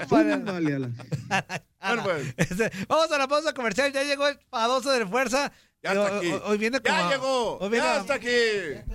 [0.09, 0.75] Zúmbale.
[0.75, 0.91] A la.
[1.87, 3.93] Bueno, pues, Este, vamos a la pausa comercial.
[3.93, 5.53] Ya llegó el padoso de fuerza.
[5.83, 6.33] Ya está hoy- aquí.
[6.33, 6.97] Hoy, hoy viene como.
[6.99, 7.59] ya llegó.
[7.59, 8.29] Hoy viene Ya a, está aquí.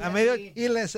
[0.01, 0.97] a medio Iles.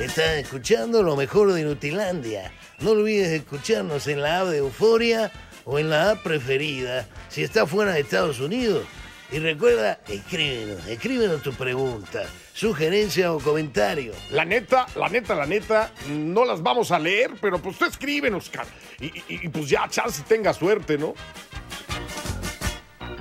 [0.00, 2.52] Estás escuchando lo mejor de Nutilandia.
[2.80, 5.32] No olvides escucharnos en la app de Euforia
[5.64, 8.84] o en la app preferida si estás fuera de Estados Unidos.
[9.32, 14.12] Y recuerda, escríbenos, escríbenos tu pregunta, sugerencia o comentario.
[14.30, 18.48] La neta, la neta, la neta, no las vamos a leer, pero pues tú escríbenos,
[18.50, 18.68] cara.
[19.00, 21.14] Y, y- y, pues ya, chance tenga suerte, ¿no?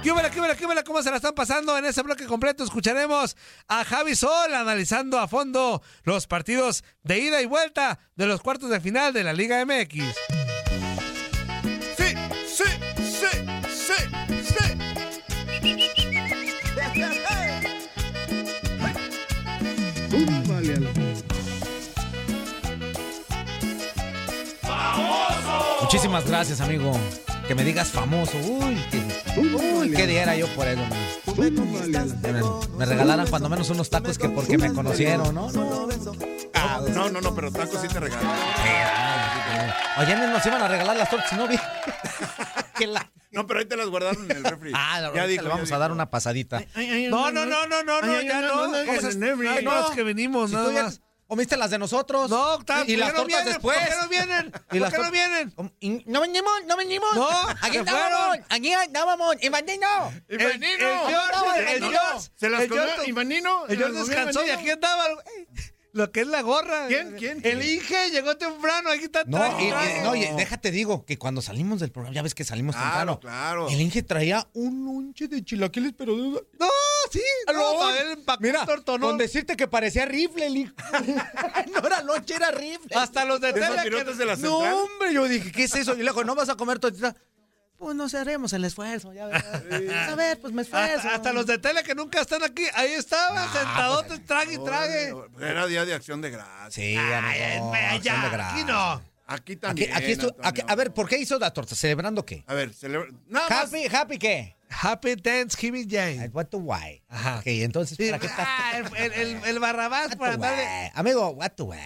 [0.06, 1.76] Quíbala, quíbala, quíbala, ¿cómo se la están pasando?
[1.80, 3.36] En ese bloque completo escucharemos
[3.68, 8.70] a Javi Sol analizando a fondo los partidos de ida y vuelta de los cuartos
[8.70, 10.04] de final de la Liga MX.
[11.98, 12.14] Sí,
[12.46, 12.64] sí,
[13.00, 13.26] sí,
[13.68, 13.96] sí,
[14.44, 14.78] sí.
[25.82, 26.96] Muchísimas gracias, amigo.
[27.48, 28.38] Que me digas famoso.
[28.38, 30.82] Uy, que uy, qué diera yo por eso.
[31.38, 35.52] Me, me regalaran cuando menos unos tacos que porque me conocieron, ¿no?
[35.52, 35.88] No,
[36.54, 38.26] Ah, no, no, no, pero tacos sí te regalan.
[39.98, 41.48] Oye, nos iban a regalar las tortas, ¿no?
[41.48, 41.58] vi?
[43.32, 44.72] No, pero ahí te las guardaron en el refri.
[44.74, 46.64] Ah, ya ahorita dijo, le vamos ya a dar una pasadita.
[47.10, 48.68] No, no, no, no, no, no, Ay, ay, ya no, no.
[48.68, 51.02] no, no, Esas- en every- ay, no, las que venimos, Si nada tú ya más.
[51.36, 52.30] ¿Comiste las de nosotros?
[52.30, 53.46] No, y ¿por las no tortas vienen?
[53.46, 53.78] después.
[53.78, 54.46] ¿Por qué no vienen?
[54.56, 55.54] ¿Y ¿Por las qué no vienen?
[55.82, 57.14] Y no venimos, no venimos.
[57.14, 57.28] No,
[57.62, 60.14] aquí estábamos, aquí estábamos, y Mandino.
[60.30, 62.30] El, el George, el No, George.
[62.38, 63.66] ¿Se las el comió George- Ivanino?
[63.68, 65.08] El George descansó y aquí andaba.
[65.96, 66.88] Lo que es la gorra.
[66.90, 67.16] ¿Quién?
[67.18, 67.40] ¿Quién?
[67.46, 70.02] El Inge llegó temprano, aquí está No, traje, y- y- traje.
[70.04, 73.20] no, y déjate digo que cuando salimos del programa, ya ves que salimos Claro, temprano.
[73.22, 73.70] claro.
[73.70, 76.22] El Inge traía un lonche de chilaquiles, pero de...
[76.60, 76.68] No,
[77.10, 79.12] sí, no, No, empacó Mira, tortonón.
[79.12, 80.74] con decirte que parecía rifle el hijo.
[81.72, 82.94] no era lonche, era rifle.
[82.94, 85.76] Hasta los de ¿Esos tele que- pilotos de la No, hombre, yo dije, ¿qué es
[85.76, 85.96] eso?
[85.96, 87.16] Y luego, ¿no vas a comer tortita?
[87.78, 89.46] Pues nos haremos el esfuerzo, ya verás.
[90.10, 90.96] A ver, pues me esfuerzo.
[90.98, 95.14] Hasta, hasta los de tele que nunca están aquí, ahí estaban, sentadotes, trague y trague.
[95.42, 96.74] Era día de acción de gracias.
[96.74, 98.54] Sí, Ay, amigo, ay, acción de ya, gracias.
[98.54, 99.02] aquí no.
[99.28, 99.92] Aquí también.
[99.94, 101.74] aquí aquí- a ver, ¿por qué hizo la torta?
[101.76, 102.44] ¿Celebrando qué?
[102.48, 103.10] A ver, celebra.
[103.50, 104.56] Happy, happy qué?
[104.70, 106.30] Happy Thanksgiving Day.
[106.32, 107.02] What the why?
[107.10, 107.38] Ajá.
[107.40, 108.48] Ok, entonces, Sí, ¿para qué estás?
[108.48, 110.64] ah, el, el, el, el Barrabás What andarle.
[110.64, 110.92] way?
[110.94, 111.80] Amigo, what the way?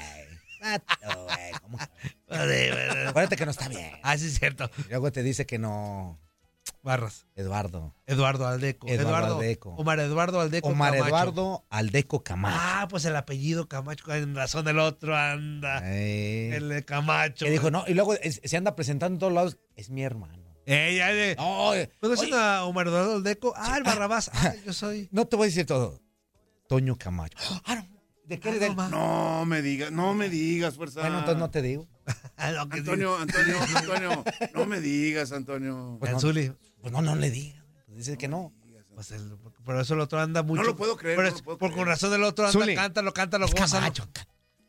[2.29, 3.91] Acuérdate que no está bien.
[4.03, 4.69] Ah, sí, es cierto.
[4.85, 6.19] Y luego te dice que no.
[6.83, 7.25] Barras.
[7.35, 7.95] Eduardo.
[8.05, 8.87] Eduardo Aldeco.
[8.87, 9.71] Eduardo Aldeco.
[9.71, 10.67] Omar Eduardo Aldeco.
[10.69, 11.07] Omar Camacho.
[11.07, 12.57] Eduardo Aldeco Camacho.
[12.59, 15.81] Ah, pues el apellido Camacho, en razón del otro anda.
[15.83, 17.45] Eh, El de Camacho.
[17.45, 19.57] que dijo, no, y luego es- se anda presentando en todos lados.
[19.75, 20.43] Es mi hermano.
[20.65, 21.35] Eh, ya de.
[21.35, 23.53] No, eh, ¿Conoces oye, a Omar Eduardo Aldeco?
[23.57, 24.29] Ah, el ah, Barrabás.
[24.33, 25.09] Ah, yo soy.
[25.11, 25.99] no te voy a decir todo.
[26.67, 27.37] Toño Camacho.
[27.65, 27.98] Ah, no.
[28.29, 28.89] ¿De qué Ah, eres del- no.
[28.89, 31.01] No me digas, no me digas, fuerza.
[31.01, 31.87] Bueno, entonces no te digo.
[32.37, 32.61] Ah, no.
[32.61, 35.97] Antonio, Antonio, Antonio, no me digas, Antonio.
[35.99, 36.53] Pues no, Anzuli.
[36.81, 37.65] pues no, no le diga.
[37.85, 38.53] Pues dice que no.
[38.95, 40.63] Pues el, por eso el otro anda mucho.
[40.63, 41.79] lo puedo creer, no lo puedo por creer.
[41.79, 42.75] con razón del otro anda, Zuli.
[42.75, 43.81] cántalo, cántalo, Es gózalo.
[43.81, 44.09] Camacho.
[44.13, 44.27] ca-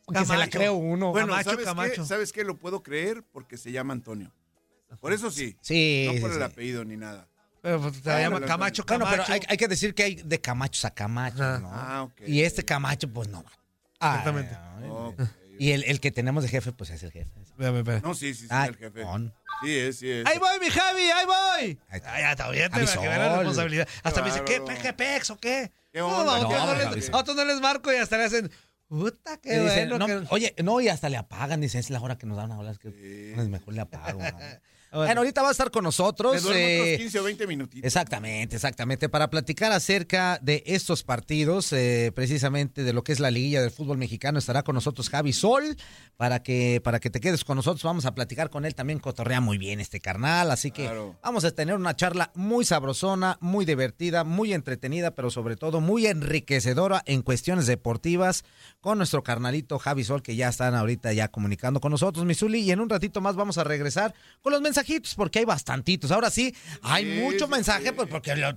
[0.08, 0.58] Aunque se la Camacho.
[0.58, 1.10] creo uno.
[1.12, 2.02] Bueno, Camacho, ¿sabes Camacho.
[2.02, 2.08] qué?
[2.08, 2.44] ¿Sabes qué?
[2.44, 4.32] Lo puedo creer porque se llama Antonio.
[5.00, 5.56] Por eso sí.
[5.60, 6.04] Sí.
[6.12, 6.52] No por sí, el sí.
[6.52, 7.28] apellido ni nada.
[7.62, 9.22] Pero, pues, se Ah, llama no, Camacho, Bueno, Camacho.
[9.26, 11.58] pero hay, hay que decir que hay de Camachos a Camacho, Ajá.
[11.58, 11.70] ¿no?
[11.72, 12.22] Ah, ok.
[12.26, 13.50] Y este Camacho, pues no va.
[14.00, 14.54] Ah, Exactamente.
[14.56, 15.20] ay, Ok.
[15.58, 17.30] Y el, el que tenemos de jefe, pues es el jefe.
[17.42, 18.02] Espérame, espérame.
[18.02, 19.04] No, sí, sí, sí, Ay, el jefe.
[19.04, 19.34] on.
[19.62, 20.24] Sí es, sí es.
[20.24, 21.02] ¡Ahí voy, mi Javi!
[21.02, 21.78] ¡Ahí voy!
[21.90, 23.88] Ahí Ah, ya está bien, para que vean la responsabilidad.
[24.02, 25.70] Hasta me dice, ¿qué, pex o qué?
[25.92, 26.38] ¿Qué No, onda?
[26.38, 27.14] no, No, otros no, les, Sol.
[27.14, 28.50] otros no les marco y hasta le hacen,
[28.88, 29.98] puta, qué dicen, bueno.
[29.98, 32.52] no, que- Oye, no, y hasta le apagan, dicen, es la hora que nos dan
[32.52, 33.38] a hablar, es que Sí.
[33.38, 34.18] es mejor le apago.
[34.22, 34.28] ¿no?
[34.92, 35.20] Bueno.
[35.20, 36.44] Ahorita va a estar con nosotros.
[36.44, 37.86] Me eh, otros 15 o 20 minutitos.
[37.86, 39.08] Exactamente, exactamente.
[39.08, 43.70] Para platicar acerca de estos partidos, eh, precisamente de lo que es la liguilla del
[43.70, 45.76] fútbol mexicano, estará con nosotros Javi Sol,
[46.16, 47.82] para que, para que te quedes con nosotros.
[47.84, 50.50] Vamos a platicar con él también, cotorrea muy bien este carnal.
[50.50, 51.16] Así que Claro.
[51.22, 56.06] vamos a tener una charla muy sabrosona, muy divertida, muy entretenida, pero sobre todo muy
[56.06, 58.44] enriquecedora en cuestiones deportivas
[58.80, 62.60] con nuestro carnalito Javi Sol, que ya están ahorita ya comunicando con nosotros, Misuli.
[62.60, 66.10] Y en un ratito más vamos a regresar con los mensajitos, porque hay bastantitos.
[66.10, 67.92] Ahora sí, hay Sí, mucho sí, mensaje, sí.
[67.94, 68.56] pues porque lo-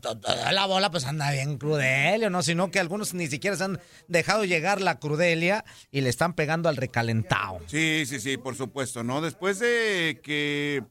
[0.51, 2.41] la bola pues anda bien crudelio, ¿no?
[2.43, 6.69] Sino que algunos ni siquiera se han dejado llegar la crudelia y le están pegando
[6.69, 7.59] al recalentado.
[7.67, 9.21] Sí, sí, sí, por supuesto, ¿no?
[9.21, 10.83] Después de que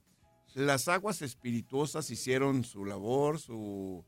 [0.55, 4.05] las aguas espirituosas hicieron su labor, su...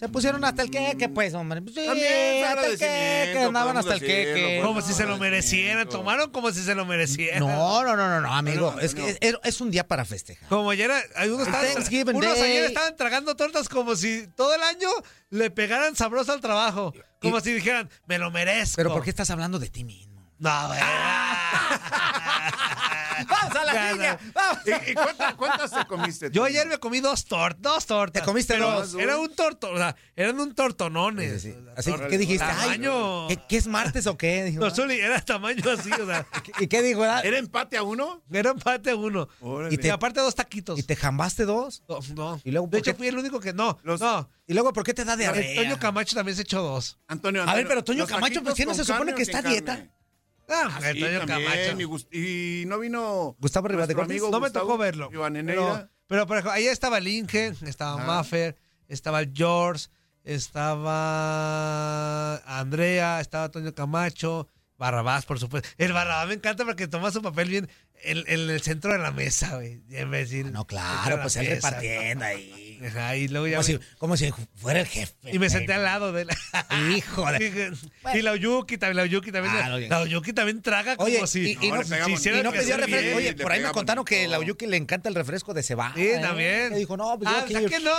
[0.00, 1.60] Se pusieron hasta el queque, pues, hombre.
[1.74, 4.60] Sí, También, hasta el queque, andaban hasta el queque.
[4.64, 7.40] Como si se lo merecieran, tomaron como si se lo merecieran.
[7.40, 8.74] No, no, no, no, no, amigo.
[8.80, 10.48] Es que es, es un día para festejar.
[10.48, 14.62] Como ayer, hay unos, estaban, Thanksgiving unos ayer estaban tragando tortas como si todo el
[14.62, 14.88] año
[15.28, 16.94] le pegaran sabroso al trabajo.
[17.20, 18.76] Como Y- si dijeran, me lo merezco.
[18.76, 20.32] Pero ¿por qué estás hablando de ti mismo?
[20.38, 20.80] No, güey.
[23.28, 24.18] ¡Vamos a la.
[24.34, 24.58] ¡Vamos!
[24.66, 26.30] ¿Y, y cuántas, cuántas te comiste?
[26.30, 28.22] Yo ayer me comí dos tortas, dos tortas.
[28.22, 28.94] ¿Te comiste pero dos?
[28.94, 31.42] Era un torto, o sea, eran un tortonones.
[31.42, 31.58] Sí, sí.
[31.76, 32.44] Así tor- que, ¿qué dijiste?
[32.44, 33.28] Ay, Tamaño.
[33.28, 34.44] ¿qué, qué es martes o qué?
[34.44, 36.26] Dijo, No, Zuli, era tamaño así, o sea,
[36.60, 37.04] ¿Y qué dijo?
[37.04, 38.22] ¿Era empate a uno?
[38.32, 39.28] era empate uno.
[39.40, 39.74] Órale.
[39.74, 40.78] Y, te, aparte dos taquitos.
[40.78, 41.82] ¿Y te jambaste dos?
[41.88, 42.40] No, no.
[42.44, 42.96] Y luego, de ¿por hecho, qué?
[42.98, 43.78] fui el único que no.
[43.82, 44.28] Los- No.
[44.46, 45.62] ¿Y luego por qué te da diarrea?
[45.62, 46.98] Toño Camacho también se echó dos.
[47.06, 49.38] Antonio, A ver, Antonio, pero Toño ¿los Camacho, pues, ¿qué no se supone que está
[49.38, 49.86] a dieta?
[50.50, 52.06] Ah, Ah, sí, también, Camacho.
[52.12, 55.08] Y, no vino Gustavo amigo No me tocó verlo.
[55.10, 58.04] Pero, pero, por ejemplo, ahí estaba el Inge, estaba Ah.
[58.06, 58.56] Maffer,
[58.88, 59.86] estaba el George,
[60.90, 65.68] estaba Andrea, estaba Toño Camacho, Barrabás, por supuesto.
[65.78, 67.68] El Barrabás me encanta porque toma su papel bien
[68.02, 69.80] en, en el centro de la mesa, güey.
[69.90, 71.54] En vez de decir, No, "Entra a claro, la pues él mesa".
[71.70, 72.80] repartiendo ahí.
[72.86, 75.12] Ajá, y luego ya Como me- si, como si fuera el jefe.
[75.32, 76.36] Y me senté al lado de la...
[76.96, 77.72] Hijo de...
[78.14, 81.40] Y la Oyuki también, la Oyuki también, Ah, la Oyuki también traga como Oye, si,
[81.40, 82.86] y, y no, si hiciera y no pidió refresco.
[83.02, 83.14] bien.
[83.16, 84.30] Oye, por ahí me contaron que todo.
[84.32, 85.94] la Oyuki le encanta el refresco de cebada.
[85.94, 86.18] Sí, ¿eh?
[86.22, 86.70] también.
[86.70, 87.52] Le dijo, no, pues yo Ah, aquí...
[87.52, 87.92] ¿sabes qué no?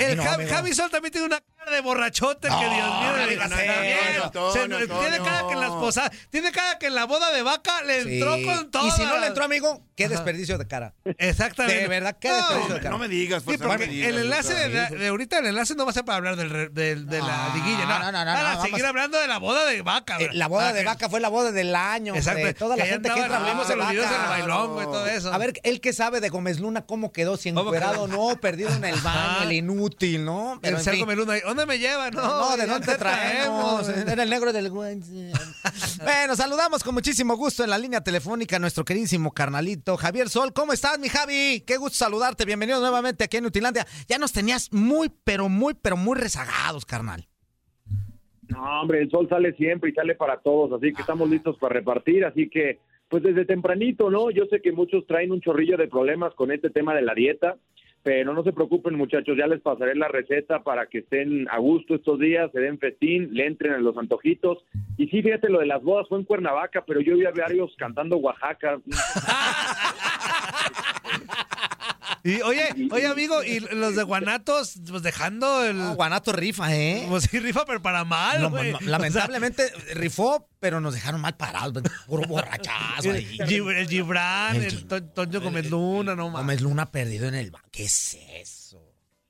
[0.00, 0.24] El no.
[0.24, 3.26] Javi Sol también tiene una de borrachote que Dios mío.
[3.28, 7.42] digas Se- Tiene cara que en las posadas, tiene cara que en la boda de
[7.42, 8.14] vaca le Sí.
[8.20, 8.86] entró con todo.
[8.86, 10.94] Y si no le entró, amigo, qué desperdicio de cara.
[11.18, 11.80] Exactamente.
[11.82, 12.90] De verdad, qué No, desperdicio de cara.
[12.90, 16.04] No me digas, me digas, el enlace de, ahorita, el enlace no va a ser
[16.04, 17.98] para hablar del, re- del- de la liguilla, no.
[17.98, 18.88] no, no, no, Para no, seguir vamos.
[18.88, 20.16] hablando de la boda de vaca.
[20.18, 22.14] Eh, la boda Ah, de que- vaca fue la boda del año.
[22.14, 22.54] Exacto.
[22.54, 24.30] Toda la gente que entra hablamos de los videos en el vaca.
[24.30, 25.32] bailongo y todo eso.
[25.32, 28.70] A ver, él que sabe de Gómez Luna, cómo quedó, si ¿Cómo encuerado no, perdido
[28.70, 30.58] en el baño, el inútil, ¿no?
[30.62, 30.78] el
[31.56, 32.10] ¿dónde me lleva?
[32.10, 33.88] No, No, ¿de dónde te traemos?
[33.88, 34.66] Era el negro del.
[36.02, 40.52] Bueno, saludamos con muchísimo gusto en la línea telefónica a nuestro queridísimo carnalito Javier Sol.
[40.52, 41.62] ¿Cómo estás, mi Javi?
[41.66, 42.44] Qué gusto saludarte.
[42.44, 43.86] Bienvenido nuevamente aquí en Utilandia.
[44.08, 47.26] Ya nos tenías muy, pero muy, pero muy rezagados, carnal.
[48.48, 51.74] No, hombre, el sol sale siempre y sale para todos, así que estamos listos para
[51.74, 54.30] repartir, así que pues desde tempranito, ¿no?
[54.30, 57.56] Yo sé que muchos traen un chorrillo de problemas con este tema de la dieta,
[58.06, 61.96] pero no se preocupen muchachos, ya les pasaré la receta para que estén a gusto
[61.96, 64.64] estos días, se den festín, le entren a los antojitos.
[64.96, 67.74] Y sí, fíjate, lo de las bodas fue en Cuernavaca, pero yo vi a varios
[67.76, 68.78] cantando Oaxaca.
[72.26, 75.94] Y oye, oye amigo, y los de Guanatos, pues dejando el...
[75.94, 77.06] Guanato rifa, ¿eh?
[77.08, 78.72] Pues sí, rifa, pero para mal, No, güey.
[78.72, 81.82] no, lamentablemente rifó, pero nos dejaron mal parados.
[82.06, 83.36] Puro borrachazo ahí.
[83.38, 86.40] El Gibran, El el, To- Toño Gómez Luna, no mames.
[86.40, 87.68] Gómez Luna perdido en el banco.
[87.70, 88.55] ¿Qué es eso?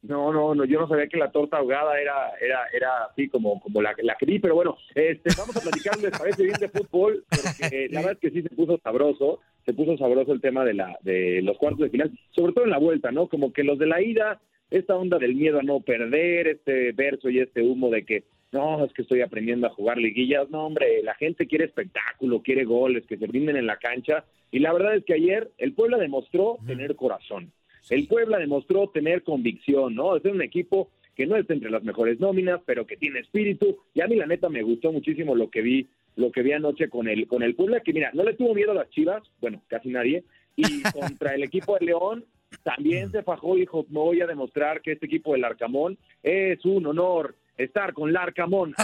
[0.08, 3.60] No, no, no, yo no sabía que la torta ahogada era, era, era así como,
[3.60, 6.68] como la, la que vi, pero bueno, este, vamos a platicar, ¿les parece bien de
[6.68, 7.24] fútbol?
[7.28, 10.74] Porque la verdad es que sí se puso sabroso, se puso sabroso el tema de,
[10.74, 13.28] la, de los cuartos de final, sobre todo en la vuelta, ¿no?
[13.28, 14.40] Como que los de la ida,
[14.70, 18.84] esta onda del miedo a no perder, este verso y este humo de que, no,
[18.84, 23.06] es que estoy aprendiendo a jugar liguillas, no, hombre, la gente quiere espectáculo, quiere goles,
[23.06, 26.58] que se brinden en la cancha, y la verdad es que ayer el Puebla demostró
[26.66, 27.52] tener corazón.
[27.90, 30.16] El Puebla demostró tener convicción, ¿no?
[30.16, 33.78] Es un equipo que no está entre las mejores nóminas, pero que tiene espíritu.
[33.94, 36.88] Y a mí la neta me gustó muchísimo lo que vi, lo que vi anoche
[36.88, 39.62] con el con el Puebla, que mira, no le tuvo miedo a las Chivas, bueno,
[39.68, 40.24] casi nadie,
[40.56, 42.24] y contra el equipo de León
[42.62, 46.64] también se fajó y dijo, me voy a demostrar que este equipo del Arcamón es
[46.64, 48.74] un honor estar con el Arcamón.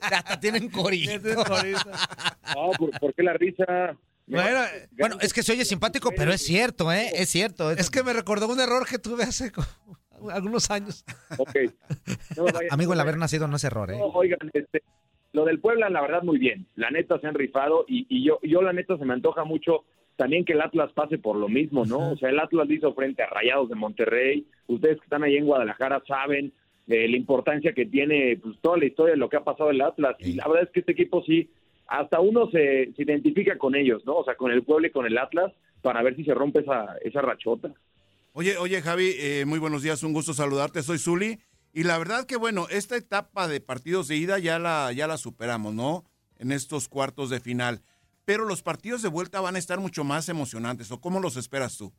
[0.00, 1.12] Hasta tienen corito.
[2.54, 3.96] No, ¿por, por qué la risa?
[4.26, 4.60] Bueno,
[4.92, 7.10] Bueno, es que se oye simpático, pero es cierto, ¿eh?
[7.14, 7.70] Es cierto.
[7.70, 9.50] Es que me recordó un error que tuve hace
[10.32, 11.04] algunos años.
[11.38, 11.50] Ok.
[12.36, 13.98] No, vaya- Amigo, el haber nacido no es error, ¿eh?
[13.98, 14.82] No, oigan, este,
[15.32, 16.66] lo del Puebla, la verdad, muy bien.
[16.76, 19.84] La neta se han rifado y, y yo, yo, la neta, se me antoja mucho
[20.16, 22.12] también que el Atlas pase por lo mismo, ¿no?
[22.12, 24.46] O sea, el Atlas le hizo frente a Rayados de Monterrey.
[24.66, 26.52] Ustedes que están ahí en Guadalajara saben
[26.86, 29.80] eh, la importancia que tiene pues, toda la historia de lo que ha pasado el
[29.80, 30.16] Atlas.
[30.20, 31.50] Y la verdad es que este equipo sí,
[31.86, 34.16] hasta uno se, se identifica con ellos, ¿no?
[34.16, 36.96] O sea, con el Puebla y con el Atlas para ver si se rompe esa,
[37.02, 37.72] esa rachota.
[38.32, 41.38] Oye, oye, Javi, eh, muy buenos días, un gusto saludarte, soy Zuli.
[41.74, 45.16] Y la verdad que, bueno, esta etapa de partidos de ida ya la, ya la
[45.16, 46.04] superamos, ¿no?
[46.38, 47.82] En estos cuartos de final.
[48.24, 51.76] Pero los partidos de vuelta van a estar mucho más emocionantes, ¿o cómo los esperas
[51.76, 51.92] tú?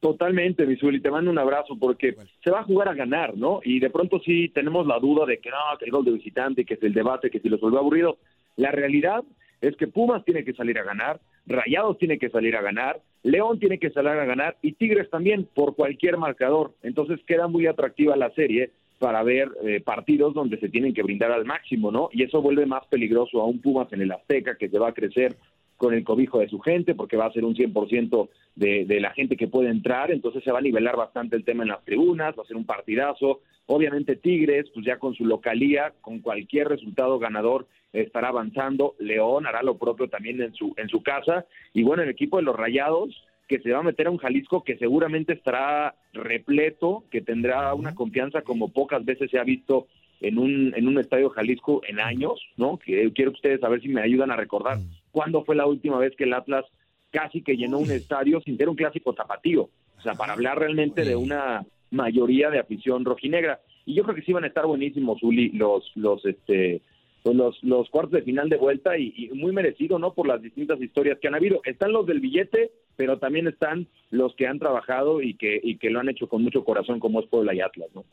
[0.00, 3.60] Totalmente, Misuli, te mando un abrazo porque se va a jugar a ganar, ¿no?
[3.64, 6.64] Y de pronto sí tenemos la duda de que no, que el gol de visitante,
[6.64, 8.18] que es el debate, que si los vuelve aburrido.
[8.58, 9.22] La realidad
[9.60, 13.58] es que Pumas tiene que salir a ganar, Rayados tiene que salir a ganar, León
[13.58, 16.74] tiene que salir a ganar y Tigres también por cualquier marcador.
[16.82, 21.30] Entonces queda muy atractiva la serie para ver eh, partidos donde se tienen que brindar
[21.30, 22.10] al máximo, ¿no?
[22.12, 24.94] Y eso vuelve más peligroso a un Pumas en el Azteca que se va a
[24.94, 25.36] crecer
[25.78, 29.12] con el cobijo de su gente, porque va a ser un 100% de, de la
[29.12, 32.36] gente que puede entrar, entonces se va a nivelar bastante el tema en las tribunas,
[32.36, 33.40] va a ser un partidazo.
[33.66, 38.96] Obviamente Tigres, pues ya con su localía, con cualquier resultado ganador, estará avanzando.
[38.98, 41.46] León hará lo propio también en su, en su casa.
[41.72, 44.64] Y bueno, el equipo de los Rayados, que se va a meter a un Jalisco
[44.64, 49.86] que seguramente estará repleto, que tendrá una confianza como pocas veces se ha visto
[50.20, 52.78] en un, en un estadio Jalisco en años, ¿no?
[52.78, 54.78] Que quiero que ustedes a ver si me ayudan a recordar
[55.18, 56.64] cuándo fue la última vez que el Atlas
[57.10, 59.68] casi que llenó un estadio sin ser un clásico tapatío.
[59.98, 63.58] O sea, para hablar realmente de una mayoría de afición rojinegra.
[63.84, 66.82] Y yo creo que sí van a estar buenísimos, Uli, los, los, este,
[67.24, 70.14] pues los, los cuartos de final de vuelta y, y muy merecido, ¿no?
[70.14, 71.62] Por las distintas historias que han habido.
[71.64, 75.90] Están los del billete, pero también están los que han trabajado y que, y que
[75.90, 78.04] lo han hecho con mucho corazón, como es Puebla y Atlas, ¿no?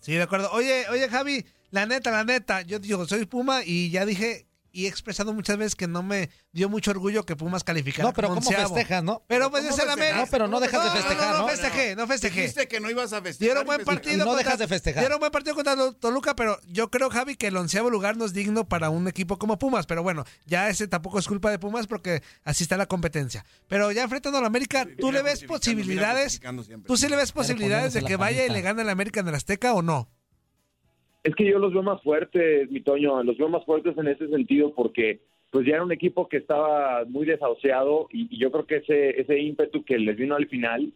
[0.00, 0.50] Sí, de acuerdo.
[0.52, 4.86] Oye, oye, Javi, la neta, la neta, yo digo, soy Puma y ya dije y
[4.86, 8.28] he expresado muchas veces que no me dio mucho orgullo que Pumas calificara No, pero
[8.28, 9.22] como ¿cómo festejas, no?
[9.28, 9.90] Pero ¿Cómo pues es el?
[9.90, 10.16] América.
[10.16, 11.48] No, pero no dejas de festejar, no, no ¿no?
[11.48, 12.40] festejé, no festejé.
[12.40, 13.38] Dijiste que no ibas a festejar.
[13.54, 14.16] Dieron y buen partido.
[14.18, 15.02] no contra- dejas de festejar.
[15.02, 18.24] Dieron buen partido contra Tol- Toluca, pero yo creo, Javi, que el onceavo lugar no
[18.24, 19.86] es digno para un equipo como Pumas.
[19.86, 23.44] Pero bueno, ya ese tampoco es culpa de Pumas porque así está la competencia.
[23.68, 26.40] Pero ya enfrentando a la América, ¿tú Mira, le ves posibilidades?
[26.86, 29.28] ¿Tú sí le ves posibilidades de que la vaya y le gane al América en
[29.28, 30.08] el Azteca o no?
[31.24, 34.28] Es que yo los veo más fuertes, mi Toño, los veo más fuertes en ese
[34.28, 35.20] sentido porque
[35.50, 39.20] pues ya era un equipo que estaba muy desahuciado y, y yo creo que ese,
[39.20, 40.92] ese ímpetu que les vino al final,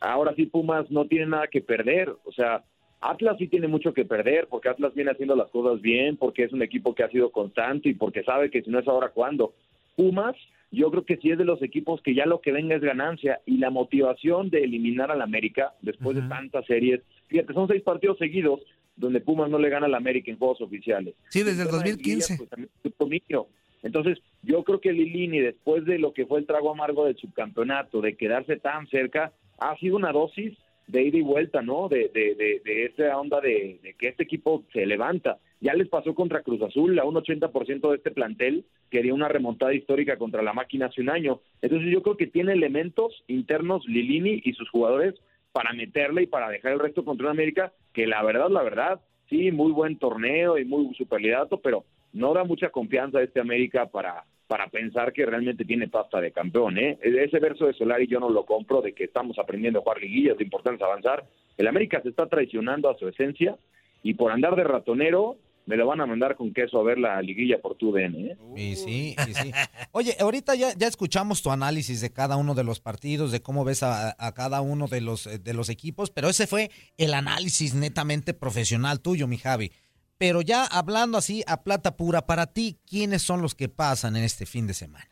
[0.00, 2.62] ahora sí Pumas no tiene nada que perder, o sea,
[3.00, 6.52] Atlas sí tiene mucho que perder porque Atlas viene haciendo las cosas bien, porque es
[6.52, 9.52] un equipo que ha sido constante y porque sabe que si no es ahora, ¿cuándo?
[9.96, 10.36] Pumas,
[10.70, 13.40] yo creo que sí es de los equipos que ya lo que venga es ganancia
[13.44, 18.18] y la motivación de eliminar al América después de tantas series, fíjate, son seis partidos
[18.18, 18.60] seguidos
[18.96, 21.14] donde Pumas no le gana al América en juegos oficiales.
[21.28, 22.32] Sí, desde el de 2015.
[22.32, 22.36] liguilla,
[22.82, 23.46] pues, también es.
[23.82, 28.00] Entonces, yo creo que Lilini, después de lo que fue el trago amargo del subcampeonato,
[28.00, 31.88] de quedarse tan cerca, ha sido una dosis de ida y vuelta, ¿no?
[31.88, 35.38] De, de, de, de esa onda de, de que este equipo se levanta.
[35.60, 39.74] Ya les pasó contra Cruz Azul, a un 80% de este plantel quería una remontada
[39.74, 41.40] histórica contra la máquina hace un año.
[41.62, 45.14] Entonces yo creo que tiene elementos internos Lilini y sus jugadores
[45.54, 49.00] para meterle y para dejar el resto contra un América que la verdad, la verdad,
[49.30, 53.86] sí, muy buen torneo y muy superlidato, pero no da mucha confianza a este América
[53.86, 56.76] para, para pensar que realmente tiene pasta de campeón.
[56.76, 56.98] ¿eh?
[57.00, 60.36] Ese verso de Solari yo no lo compro de que estamos aprendiendo a jugar liguillas,
[60.36, 61.24] de importancia avanzar.
[61.56, 63.56] El América se está traicionando a su esencia
[64.02, 65.36] y por andar de ratonero
[65.66, 68.32] me lo van a mandar con queso a ver la liguilla por tu DN.
[68.32, 68.36] ¿eh?
[68.56, 69.50] Y sí, y sí.
[69.92, 73.64] Oye, ahorita ya, ya escuchamos tu análisis de cada uno de los partidos, de cómo
[73.64, 77.14] ves a, a cada uno de los, eh, de los equipos, pero ese fue el
[77.14, 79.70] análisis netamente profesional tuyo, mi Javi.
[80.18, 84.24] Pero ya hablando así a plata pura, para ti, ¿quiénes son los que pasan en
[84.24, 85.08] este fin de semana?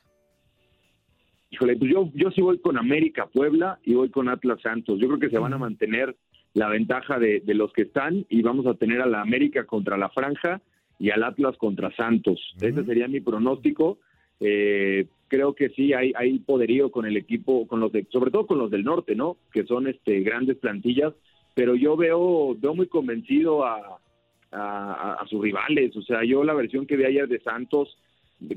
[1.50, 4.98] Híjole, pues yo, yo sí voy con América Puebla y voy con Atlas Santos.
[5.00, 6.16] Yo creo que se van a mantener
[6.54, 9.96] la ventaja de, de los que están y vamos a tener a la América contra
[9.96, 10.60] la Franja
[10.98, 12.38] y al Atlas contra Santos.
[12.60, 13.98] Ese sería mi pronóstico.
[14.38, 18.46] Eh, creo que sí hay, hay poderío con el equipo, con los de, sobre todo
[18.46, 19.36] con los del norte, ¿no?
[19.52, 21.14] Que son este grandes plantillas,
[21.54, 23.98] pero yo veo, veo muy convencido a,
[24.50, 25.96] a, a sus rivales.
[25.96, 27.96] O sea, yo la versión que vi ayer de Santos,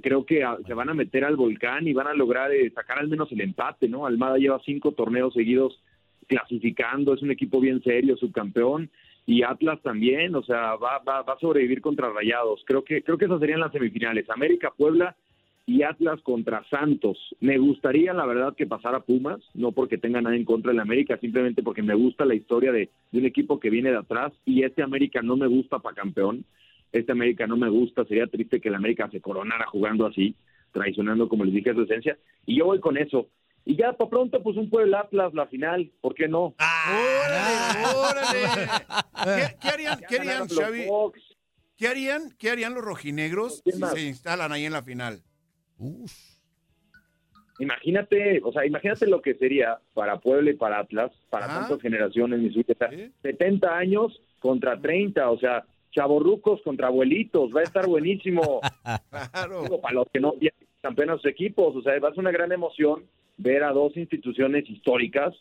[0.01, 2.99] creo que a- se van a meter al volcán y van a lograr eh, sacar
[2.99, 4.05] al menos el empate, ¿no?
[4.05, 5.79] Almada lleva cinco torneos seguidos
[6.27, 8.89] clasificando, es un equipo bien serio, subcampeón,
[9.25, 12.61] y Atlas también, o sea, va, va, va a sobrevivir contra Rayados.
[12.65, 15.15] Creo que, creo que esas serían las semifinales, América, Puebla
[15.65, 17.17] y Atlas contra Santos.
[17.39, 21.17] Me gustaría, la verdad, que pasara Pumas, no porque tenga nada en contra del América,
[21.17, 24.63] simplemente porque me gusta la historia de, de un equipo que viene de atrás y
[24.63, 26.45] este América no me gusta para campeón.
[26.91, 30.35] Este América no me gusta, sería triste que el América se coronara jugando así,
[30.71, 32.17] traicionando, como les dije, su esencia.
[32.45, 33.27] Y yo voy con eso.
[33.65, 36.53] Y ya para pronto, pues un Puebla Atlas, la final, ¿por qué no?
[36.59, 38.39] ¡Órale, órale!
[39.23, 40.87] ¿Qué, qué harían, qué harían, Xavi?
[41.75, 45.23] ¿Qué harían, qué harían los rojinegros si se instalan ahí en la final?
[47.59, 51.61] Imagínate, o sea, imagínate lo que sería para Puebla y para Atlas, para Ajá.
[51.61, 52.89] tantas generaciones, mi o sea,
[53.23, 58.61] 70 años contra 30, o sea, chavorrucos contra abuelitos, va a estar buenísimo.
[59.31, 59.63] Claro.
[59.63, 60.33] Digo, para los que no
[60.85, 63.03] ya campeonan sus equipos, o sea, va a ser una gran emoción
[63.37, 65.33] ver a dos instituciones históricas,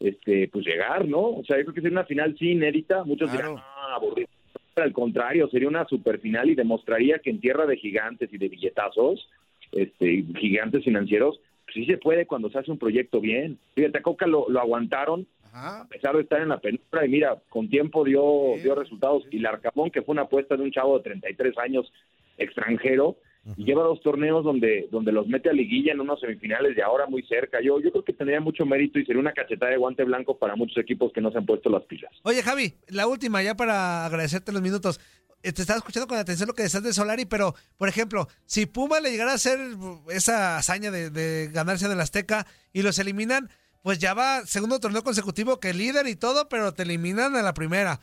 [0.00, 1.20] este, pues llegar, ¿no?
[1.20, 3.48] O sea, yo creo que sería una final sí inédita, muchos Claro.
[3.50, 4.28] dirán, ah, aburrido.
[4.74, 8.38] Pero al contrario, sería una super final y demostraría que en tierra de gigantes y
[8.38, 9.28] de billetazos,
[9.72, 13.58] este, gigantes financieros, pues sí se puede cuando se hace un proyecto bien.
[13.74, 15.82] Fíjate, a Coca lo, lo aguantaron, Ajá.
[15.82, 19.24] a pesar de estar en la penumbra, y mira, con tiempo dio, dio resultados.
[19.30, 21.92] Y Larcamón, que fue una apuesta de un chavo de 33 años
[22.38, 23.16] extranjero,
[23.56, 27.06] y lleva dos torneos donde, donde los mete a liguilla en unos semifinales de ahora
[27.06, 27.58] muy cerca.
[27.60, 30.54] Yo, yo creo que tendría mucho mérito y sería una cachetada de guante blanco para
[30.54, 32.12] muchos equipos que no se han puesto las pilas.
[32.22, 35.00] Oye, Javi, la última ya para agradecerte los minutos.
[35.42, 38.66] Eh, Te estaba escuchando con atención lo que decías de Solari, pero, por ejemplo, si
[38.66, 39.58] Puma le llegara a hacer
[40.10, 43.50] esa hazaña de, de ganarse en el Azteca y los eliminan,
[43.82, 47.54] pues ya va segundo torneo consecutivo que líder y todo, pero te eliminan a la
[47.54, 47.98] primera.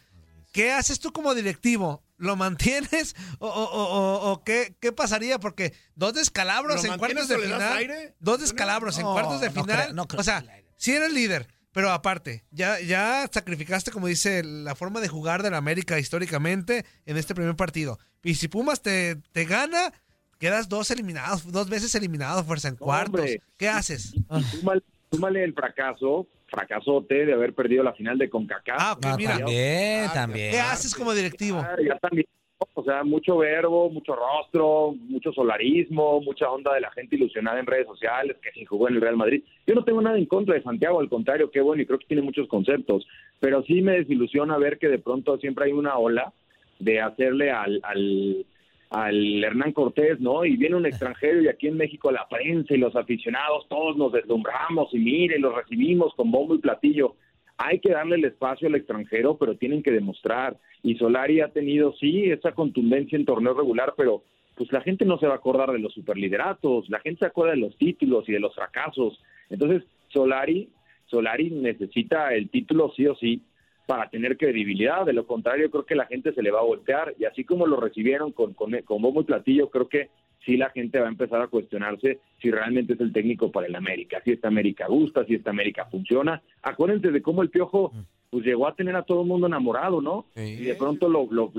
[0.52, 2.04] ¿Qué haces tú como directivo?
[2.18, 5.40] ¿Lo mantienes o, o- o- o- o qué, qué pasaría?
[5.40, 7.74] Porque dos descalabros ¿Lo en cuartos de final.
[7.78, 8.16] aire?
[8.20, 9.82] Dos descalabros en No, cuartos de no final.
[9.84, 10.44] creo- no creo o sea,
[10.76, 15.52] si eres líder, pero aparte, ya, ya sacrificaste, como dice, la forma de jugar de
[15.52, 18.00] la América históricamente en este primer partido.
[18.24, 19.94] Y si Pumas te, te gana,
[20.40, 23.20] quedas dos eliminados, dos veces eliminados, fuerza en cuartos.
[23.22, 23.42] hombre.
[23.58, 24.14] ¿Qué haces?
[24.52, 24.82] Súmale,
[25.12, 28.78] súmale el fracaso, fracasote de haber perdido la final de CONCACAF.
[28.80, 29.38] Ah, ok, Ah, mira.
[29.38, 30.52] también, Ah, también.
[30.52, 31.60] ¿Qué haces como directivo?
[31.60, 32.26] Ah, ya también.
[32.74, 37.66] O sea, mucho verbo, mucho rostro, mucho solarismo, mucha onda de la gente ilusionada en
[37.66, 39.44] redes sociales, que si jugó en el Real Madrid.
[39.66, 42.08] Yo no tengo nada en contra de Santiago, al contrario, qué bueno, y creo que
[42.08, 43.08] tiene muchos conceptos.
[43.40, 46.34] Pero sí me desilusiona ver que de pronto siempre hay una ola
[46.80, 48.46] de hacerle al, al,
[48.90, 50.46] al Hernán Cortés, ¿no?
[50.46, 54.12] Y viene un extranjero y aquí en México la prensa y los aficionados, todos nos
[54.12, 57.16] deslumbramos y mire, los recibimos con bombo y platillo.
[57.58, 60.58] Hay que darle el espacio al extranjero, pero tienen que demostrar.
[60.82, 64.24] Y Solari ha tenido, sí, esa contundencia en torneo regular, pero
[64.56, 67.54] pues la gente no se va a acordar de los superlideratos, la gente se acuerda
[67.54, 69.22] de los títulos y de los fracasos.
[69.50, 70.70] Entonces, Solari,
[71.06, 73.42] Solari necesita el título sí o sí
[73.90, 77.16] para tener credibilidad, de lo contrario creo que la gente se le va a voltear
[77.18, 80.10] y así como lo recibieron con, con, con bombo y platillo, creo que
[80.46, 83.74] sí la gente va a empezar a cuestionarse si realmente es el técnico para el
[83.76, 86.40] América, si esta América gusta, si esta América funciona.
[86.62, 87.92] Acuérdense de cómo el Piojo
[88.30, 90.28] pues llegó a tener a todo el mundo enamorado, ¿no?
[90.36, 91.52] Y de pronto lo, lo-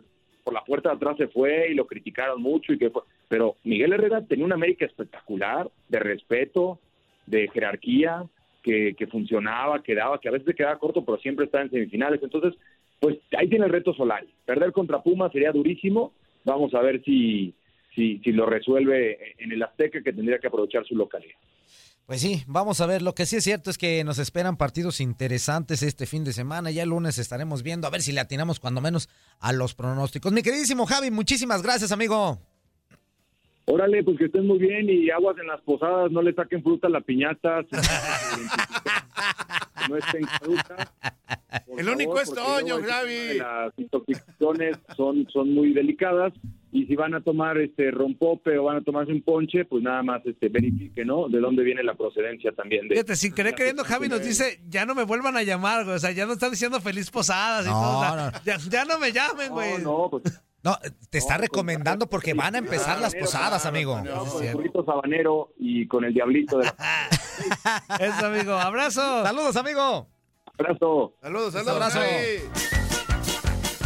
[0.45, 3.57] por la puerta de atrás se fue y lo criticaron mucho y que fue- pero
[3.65, 6.79] Miguel Herrera tenía una América espectacular, de respeto,
[7.27, 8.23] de jerarquía,
[8.63, 12.23] que, que funcionaba, que daba, que a veces quedaba corto, pero siempre estaba en semifinales.
[12.23, 12.55] Entonces,
[12.99, 14.29] pues ahí tiene el reto Solari.
[14.45, 16.13] Perder contra Puma sería durísimo.
[16.45, 17.55] Vamos a ver si,
[17.95, 21.37] si, si lo resuelve en el Azteca, que tendría que aprovechar su localidad.
[22.07, 23.03] Pues sí, vamos a ver.
[23.03, 26.73] Lo que sí es cierto es que nos esperan partidos interesantes este fin de semana.
[26.73, 29.09] Ya el lunes estaremos viendo a ver si le atinamos cuando menos
[29.39, 30.33] a los pronósticos.
[30.33, 32.41] Mi queridísimo Javi, muchísimas gracias, amigo.
[33.67, 36.89] Órale, pues que estén muy bien y aguas en las posadas, no le saquen fruta
[36.89, 37.61] a la piñata.
[39.89, 40.93] no estén caducas.
[41.67, 43.15] por El único favor, es porque Toño, luego Javi.
[43.15, 46.33] el tema de Las intoxicaciones son, son muy delicadas
[46.73, 50.03] y si van a tomar este rompope o van a tomarse un ponche, pues nada
[50.05, 51.29] más este verifique, ¿no?
[51.29, 54.87] De dónde viene la procedencia también de Fíjate, sin querer queriendo, Javi nos dice, ya
[54.87, 55.97] no me vuelvan a llamar, güey.
[55.97, 57.99] O sea, ya no están diciendo feliz posadas y No, todo.
[57.99, 58.39] o sea, no.
[58.45, 59.83] Ya, ya no me llamen, güey.
[59.83, 60.23] No, pues
[60.63, 60.77] No,
[61.09, 64.01] te está recomendando porque van a empezar las posadas, amigo.
[64.03, 67.09] No, con el burrito sabanero y con el diablito de la...
[67.99, 68.53] Eso, amigo.
[68.53, 69.25] Abrazo.
[69.25, 70.07] Saludos, amigo.
[70.59, 71.15] Abrazo.
[71.23, 71.75] Saludos, saludos.
[71.75, 72.01] abrazo.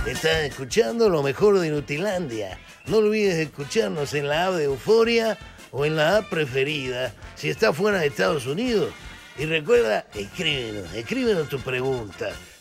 [0.07, 2.59] Estás escuchando lo mejor de Nutilandia.
[2.87, 5.39] No olvides escucharnos en la app de Euforia
[5.71, 8.93] o en la app preferida si estás fuera de Estados Unidos.
[9.39, 12.31] Y recuerda, escríbenos, escríbenos tu pregunta,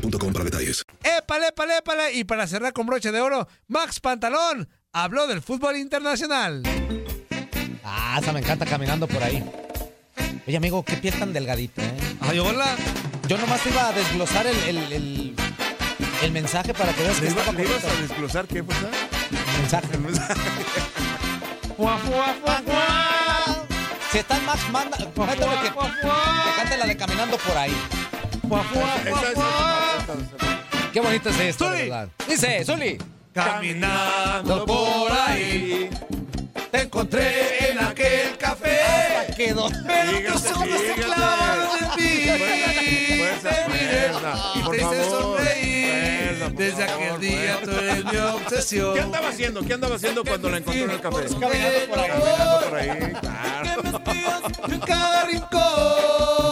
[0.00, 0.84] boostmobile.com para detalles.
[1.02, 2.12] Épale, épale, épale.
[2.14, 6.62] Y para cerrar con broche de oro, Max Pantalón habló del fútbol internacional.
[7.84, 9.44] Ah, esa me encanta caminando por ahí.
[10.46, 11.94] Oye, amigo, qué piel tan delgadita, ¿eh?
[12.20, 12.76] Ay, hola.
[13.28, 15.36] Yo nomás iba a desglosar el, el, el,
[16.22, 18.88] el mensaje para que veas que ¿Le, iba- estaba le ibas a desglosar qué pasa?
[19.60, 19.88] Mensaje.
[24.10, 27.76] Si está en Max, manda, métele que, que cante la de caminando por ahí.
[29.06, 29.38] Esa es-
[30.92, 31.88] Qué bonito es esto, de Zuli.
[31.90, 32.08] verdad.
[32.28, 32.98] Dice, Zuli.
[33.32, 35.88] Caminando por ahí,
[36.72, 38.78] te encontré en aquel café.
[39.36, 39.68] Quedó.
[39.86, 43.18] Pero tus ojos se clavaron en mí.
[43.18, 44.52] Fuerza, Te miré fuerza.
[44.56, 46.50] y te hice sonreír.
[46.56, 48.94] Desde aquel día tú eres mi obsesión.
[48.94, 49.62] ¿Qué andaba haciendo?
[49.62, 51.24] ¿Qué andaba haciendo cuando la encontró en el café?
[51.38, 52.08] Caminando por ahí.
[52.08, 53.82] Caminando por ahí, claro.
[54.74, 56.49] En cada rincón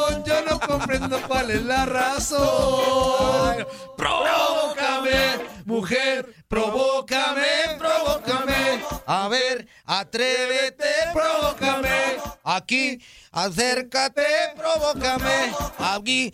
[0.89, 3.67] comprendo cuál es la razón.
[3.95, 8.83] Provócame, mujer, provócame, provócame.
[9.07, 12.99] A ver, atrévete, Provócame, Aquí,
[13.33, 14.25] acércate,
[14.57, 15.53] provócame.
[15.79, 16.33] Aquí.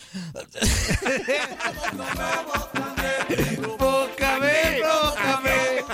[3.57, 5.85] provócame, provócame.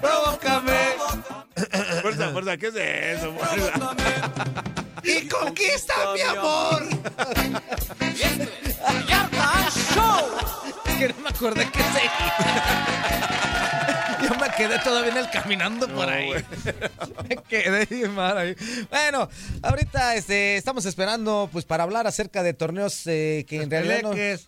[0.00, 0.92] Provócame
[2.02, 3.32] Fuerza, fuerza, ¿qué es eso?
[3.32, 4.81] Fuerza.
[5.02, 6.88] Y conquista mi amor.
[10.86, 13.12] Es que no me acordé que seguía.
[14.22, 16.30] Yo me quedé todavía en el caminando por ahí.
[17.28, 18.54] me quedé mal ahí.
[18.88, 19.28] Bueno,
[19.62, 24.02] ahorita este, estamos esperando pues para hablar acerca de torneos eh, que en realidad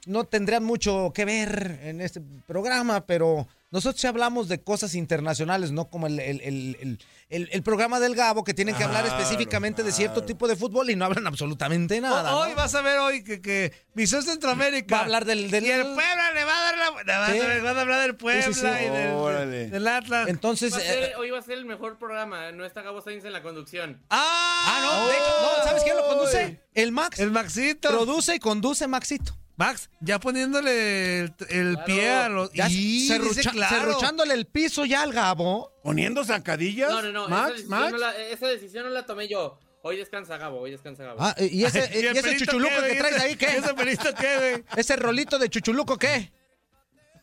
[0.06, 5.70] no tendrían mucho que ver en este programa, pero nosotros sí hablamos de cosas internacionales,
[5.72, 6.98] no como el, el- el- el-
[7.28, 10.56] el- el programa del Gabo, que tienen que hablar Claro, específicamente de cierto tipo de
[10.56, 12.36] fútbol y no hablan absolutamente nada.
[12.36, 12.56] hoy ¿no?
[12.56, 14.94] vas a ver hoy que, que Visión Centroamérica.
[14.94, 17.02] Va a hablar del, del- Y el Puebla le va a dar la.
[17.02, 17.38] le va a Sí.
[17.38, 18.66] dar- van a hablar del Puebla Sí, sí, sí.
[18.66, 19.66] y del, Órale.
[19.68, 20.28] del Atlas.
[20.28, 22.52] Entonces, Va eh, ser- hoy va a ser el mejor programa.
[22.52, 24.00] No está Gabo Sainz en la conducción.
[24.10, 24.80] ¡Ah!
[24.82, 26.60] no, de hecho, no, ¿sabes quién lo conduce?
[26.74, 27.18] El Max.
[27.18, 27.88] El Maxito.
[27.88, 29.36] Produce y conduce Maxito.
[29.56, 32.52] Max, ya poniéndole el, el pie a los.
[32.52, 33.08] Ya y
[33.52, 33.74] claro.
[33.74, 35.72] serruchándole el piso ya al Gabo.
[35.82, 36.90] Poniendo zancadillas.
[36.90, 37.28] No, no, no.
[37.28, 37.92] Max, esa, decisión Max.
[37.92, 39.58] No la, esa decisión no la tomé yo.
[39.82, 41.18] Hoy descansa Gabo, hoy descansa Gabo.
[41.22, 43.46] Ah, y ese, ¿Y y el ese pelito chuchuluco qué, que traes ahí, ¿qué?
[43.46, 44.64] ¿Y ese pelito qué, güey?
[44.76, 46.32] ¿Ese rolito de chuchuluco qué?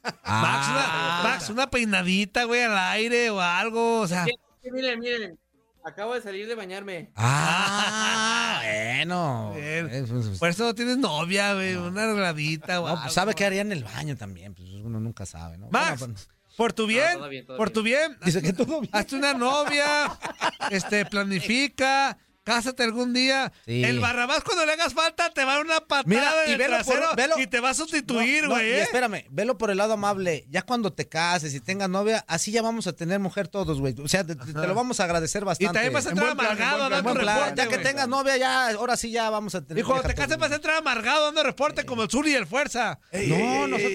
[0.03, 1.21] Max, una, Ah.
[1.23, 4.01] Max, una peinadita, güey, al aire o algo.
[4.01, 4.31] O sea, sí,
[4.71, 5.39] miren, miren.
[5.83, 7.11] Acabo de salir de bañarme.
[7.15, 9.53] Ah, bueno.
[9.55, 9.89] Bien.
[9.91, 10.05] Eh,
[10.39, 11.75] por eso no tienes novia, güey.
[11.75, 15.25] Una arregladita o no, pues, sabe qué haría en el baño también, pues uno nunca
[15.25, 15.69] sabe, ¿no?
[15.71, 18.81] Max, Bueno, pues, por tu bien, todo bien, todo por tu bien, dice que todo
[18.81, 18.91] bien.
[18.93, 20.11] hazte una novia,
[20.69, 23.51] este, planifica, cásate algún día.
[23.65, 23.83] Sí.
[23.83, 26.51] El Barrabás cuando le hagas falta te va a dar una patada Mira, en y
[26.53, 28.67] el velo por- trasero velo- y te va a sustituir, No, no, güey.
[28.67, 28.81] y ¿eh?
[28.81, 30.45] espérame, velo por el lado amable.
[30.49, 33.95] Ya cuando te cases y tengas novia, así ya vamos a tener mujer todos, güey.
[34.03, 35.73] O sea, te, lo vamos a agradecer Y bastante.
[35.73, 38.97] también vas a En entrar en amargado dando reporte, Ya que tengas novia, ya, ahora
[38.97, 39.81] sí ya vamos a tener.
[39.83, 42.47] Y cuando te cases vas a entrar amargado dando reporte como el Zuli y el
[42.47, 42.99] Fuerza.
[43.13, 43.91] No, nosotros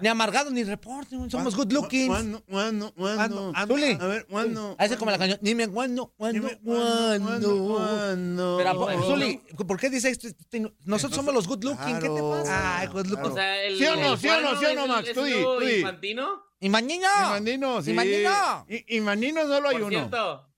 [0.00, 2.08] ni amargados ni reporte, güey, somos good looking.
[2.08, 2.42] ¿Cuándo?
[2.44, 2.92] ¿Cuándo?
[3.66, 3.98] Zuli.
[4.00, 4.74] A ver, ¿cuándo?
[4.78, 5.38] Hace como la canción.
[5.42, 6.58] Dime cuándo, cuándo, Dime
[7.76, 8.56] cuándo.
[8.58, 10.28] Pero, ¿a poco, Zuli, ¿por qué dices esto?
[10.84, 12.78] Nosotros somos los good looking, ¿qué te pasa?
[12.78, 13.20] Ay, good look.
[13.24, 14.16] O sea, el, ¿Sí o no?
[14.16, 14.58] ¿Sí o no?
[14.58, 15.12] ¿Sí o no, Max?
[15.12, 16.42] Tú infantino?
[16.60, 17.08] ¡Y mañino!
[17.26, 17.90] Imandino, sí.
[17.90, 18.66] Imandino.
[18.68, 19.90] Y- Imandino solo hay Por uno.
[19.90, 20.50] cierto,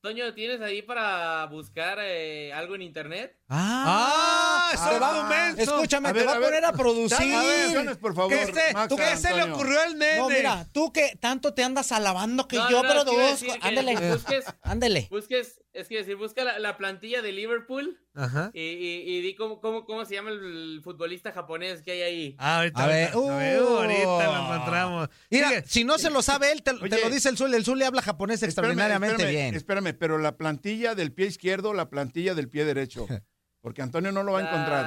[0.00, 3.38] Toño, ¿tienes ahí para buscar eh, algo en internet?
[3.54, 5.62] Ah, eso va- menso.
[5.62, 6.48] Escúchame, A te ver, va a a ver.
[6.48, 7.34] poner a producir.
[7.34, 8.30] A ver, por favor.
[8.32, 10.18] ¿Qué se, Max, ¿tú qué se le ocurrió al nene?
[10.18, 13.94] No, mira, tú que tanto te andas alabando que No, yo no, decir que Ándele,
[14.12, 15.08] Busques, ándele.
[15.10, 18.50] busques, es que decir, busca la, la plantilla de Liverpool Ajá.
[18.54, 22.36] y, y, y di cómo, cómo, cómo se llama el futbolista japonés que hay ahí.
[22.38, 23.30] Ah, ahorita, A ver, uh.
[23.30, 25.08] ahorita lo encontramos.
[25.30, 25.64] Mira, Sigue.
[25.66, 27.56] si no se lo sabe él, te, lo dice el Zuli.
[27.56, 29.54] El Zuli habla japonés extraordinariamente espérame, bien.
[29.54, 33.06] Espérame, pero la plantilla del pie izquierdo, la plantilla del pie derecho.
[33.62, 34.84] Porque Antonio no lo va a encontrar.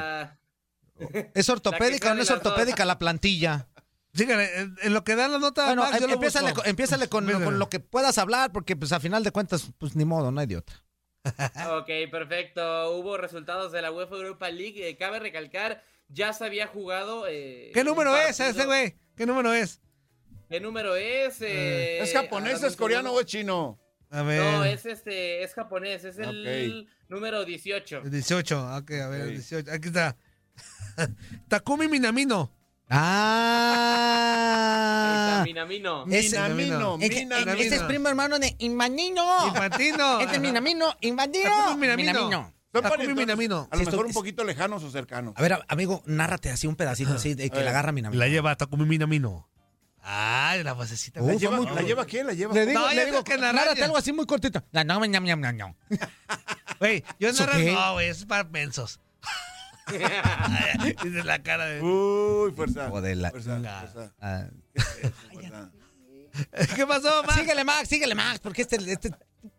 [1.00, 3.68] La- ¿Es ortopédica o no es ortopédica la plantilla?
[4.14, 6.16] Sígale, en, en lo que da la nota, Bueno, Max, yo em- lo
[6.66, 10.32] empiézale, con, lo que puedas hablar, porque pues a final de cuentas, pues ni modo,
[10.32, 10.76] no hay de otra.
[11.80, 12.92] Ok, perfecto.
[12.92, 14.88] Hubo resultados de la UEFA Europa League.
[14.88, 17.26] Eh, cabe recalcar, ya se había jugado.
[17.28, 18.96] eh, ¿Qué número es ese, güey?
[19.18, 19.82] ¿Qué número es?
[20.50, 21.42] ¿Qué número es?
[21.42, 23.80] Eh, ¿Es japonés, es coreano o es chino?
[24.12, 24.42] A ver.
[24.42, 28.02] No, es este, es japonés, es el número 18.
[28.04, 29.34] El 18, ok, a ver, el Ok.
[29.34, 29.72] 18.
[29.72, 30.16] Aquí está.
[31.50, 32.52] Takumi Minamino.
[34.08, 36.06] Ah, Minamino.
[36.08, 37.52] Ese- Minamino, es que- Minamino.
[37.54, 39.48] ese es primo hermano de Imanino.
[39.48, 40.20] Infantino.
[40.26, 40.92] Este es Minamino.
[40.94, 41.88] Takumi Minamino.
[41.88, 42.54] Minamino.
[42.74, 43.68] Son Minamino.
[43.72, 45.34] A lo mejor un poquito lejanos o cercanos.
[45.38, 48.20] A ver, amigo, nárrate así un pedacito así de que la agarra Minamino.
[48.20, 49.50] La lleva Takumi Minamino.
[50.08, 51.20] Ay, la vocecita.
[51.22, 52.24] Uh, ¿La lleva, muy- ¿La lleva qué?
[52.24, 52.54] ¿La lleva?
[52.54, 53.86] Le digo, No, le ya digo, que ya.
[53.86, 54.64] algo así muy cortito.
[54.72, 55.74] La no, ñam, ñam, ñam, ñam.
[56.80, 57.72] Güey, yo ¿Eso narrar qué?
[57.72, 59.00] no, güey, eso es para mensos.
[61.04, 61.82] Dice la cara de...
[61.82, 62.90] Uy, fuerza.
[62.90, 64.46] Joder, la- Fuerza, La- fuerza, Ah.
[65.32, 65.72] fuerza.
[66.76, 67.40] ¿Qué pasó, Max?
[67.40, 69.10] Síguele, Max, síguele, Max, porque este, este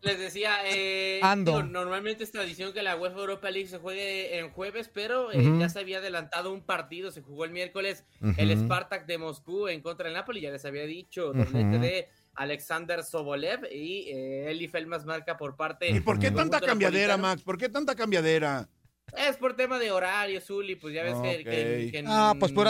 [0.01, 1.51] Les decía, eh, Ando.
[1.51, 5.43] digo, normalmente es tradición que la UEFA Europa League se juegue en jueves, pero eh,
[5.59, 8.03] ya se había adelantado un partido, se jugó el miércoles,
[8.37, 11.79] el Spartak de Moscú en contra del Napoli, ya les había dicho, doblete Ujú.
[11.79, 15.89] de Alexander Sobolev y eh, Eli Felmas marca por parte.
[15.89, 17.17] ¿Y por qué tanta cambiadera.
[17.17, 17.41] Max?
[17.41, 18.69] ¿Por qué tanta cambiadera?
[19.17, 22.67] Es por tema de horario, Zuli, pues ya ves que, Ah, pues por...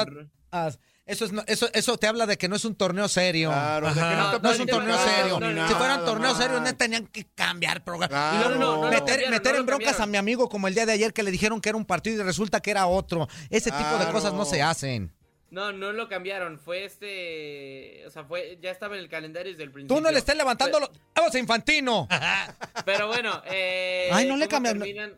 [0.52, 0.72] ah,
[1.08, 3.50] eso, es, no- eso, eso te habla de que no es un torneo serio.
[3.50, 5.40] Claro, o sea, que no, te No es un torneo serio.
[5.40, 8.10] ni no, no, si fueran torneos serios, no tenían que cambiar programa.
[8.10, 8.36] Claro.
[8.36, 10.12] Y luego No, no, no lo meter, cambiaron, meter no en broncas a cambiaron.
[10.12, 12.24] mi amigo como el día de ayer que le dijeron que era un partido y
[12.26, 13.28] resulta que era otro.
[13.50, 15.12] Ese tipo de cosas no se hacen.
[15.50, 19.64] No, no lo cambiaron, fue este, o sea, fue, ya estaba en el calendario desde
[19.64, 19.96] el principio.
[19.96, 20.90] Tú no le estés levantando los...
[21.16, 22.06] ¡Vamos a Infantino!
[22.86, 25.14] Pero bueno, eh, Ay, no le ¿cómo cambian- terminan-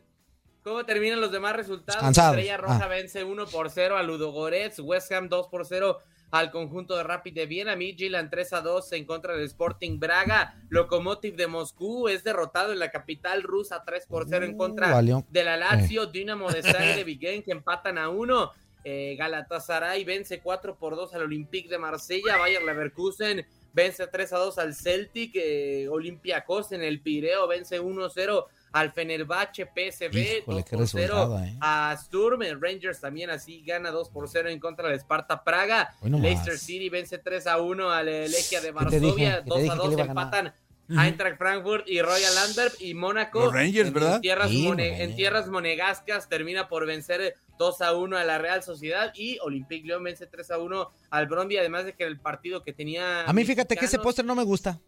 [0.69, 1.99] ¿Cómo terminan los demás resultados?
[1.99, 2.37] Cansados.
[2.37, 2.87] Estrella Roja Ah.
[2.87, 5.97] vence 1 por 0 a Ludogorets, West Ham 2 por 0
[6.31, 10.53] al conjunto de Rapid de Viena, Midtjylland 3 a 2 en contra del Sporting Braga,
[10.69, 15.23] Lokomotiv de Moscú es derrotado en la capital rusa 3 por 0 en contra Uh,
[15.27, 18.51] de la Lazio, Dinamo de Zagreb que empatan a 1.
[18.85, 24.37] Eh, Galatasaray vence 4 por 2 al Olympique de Marsella, Bayer Leverkusen vence 3 a
[24.37, 30.65] 2 al Celtic, eh, Olympiacos en el Pireo vence 1-0 al Fenerbahce, PSV Híjole, 2
[30.65, 31.57] qué por 0 resultado, eh.
[31.61, 35.93] a Sturm, el Rangers también así gana 2 por 0 en contra del Sparta Praga,
[36.01, 36.61] Hoy no Leicester más.
[36.61, 39.15] City vence 3 a 1 al Legia de Varsovia, dije?
[39.15, 40.23] ¿Qué te 2 dije a que 2 le iba a ganar?
[40.25, 40.53] empatan
[40.91, 40.99] Ujú.
[40.99, 43.41] Eintracht Frankfurt y Royal Antwerp y Mónaco.
[43.41, 44.19] Los Rangers, en- ¿verdad?
[44.21, 48.63] Tierras, Sí, mone- en tierras monegascas termina por vencer 2 a 1 a la Real
[48.63, 52.63] Sociedad y Olympique Lyon vence 3 a 1 al Bromby, además de que el partido
[52.63, 53.21] que tenía.
[53.25, 54.79] A mí fíjate que ese postre no me gusta.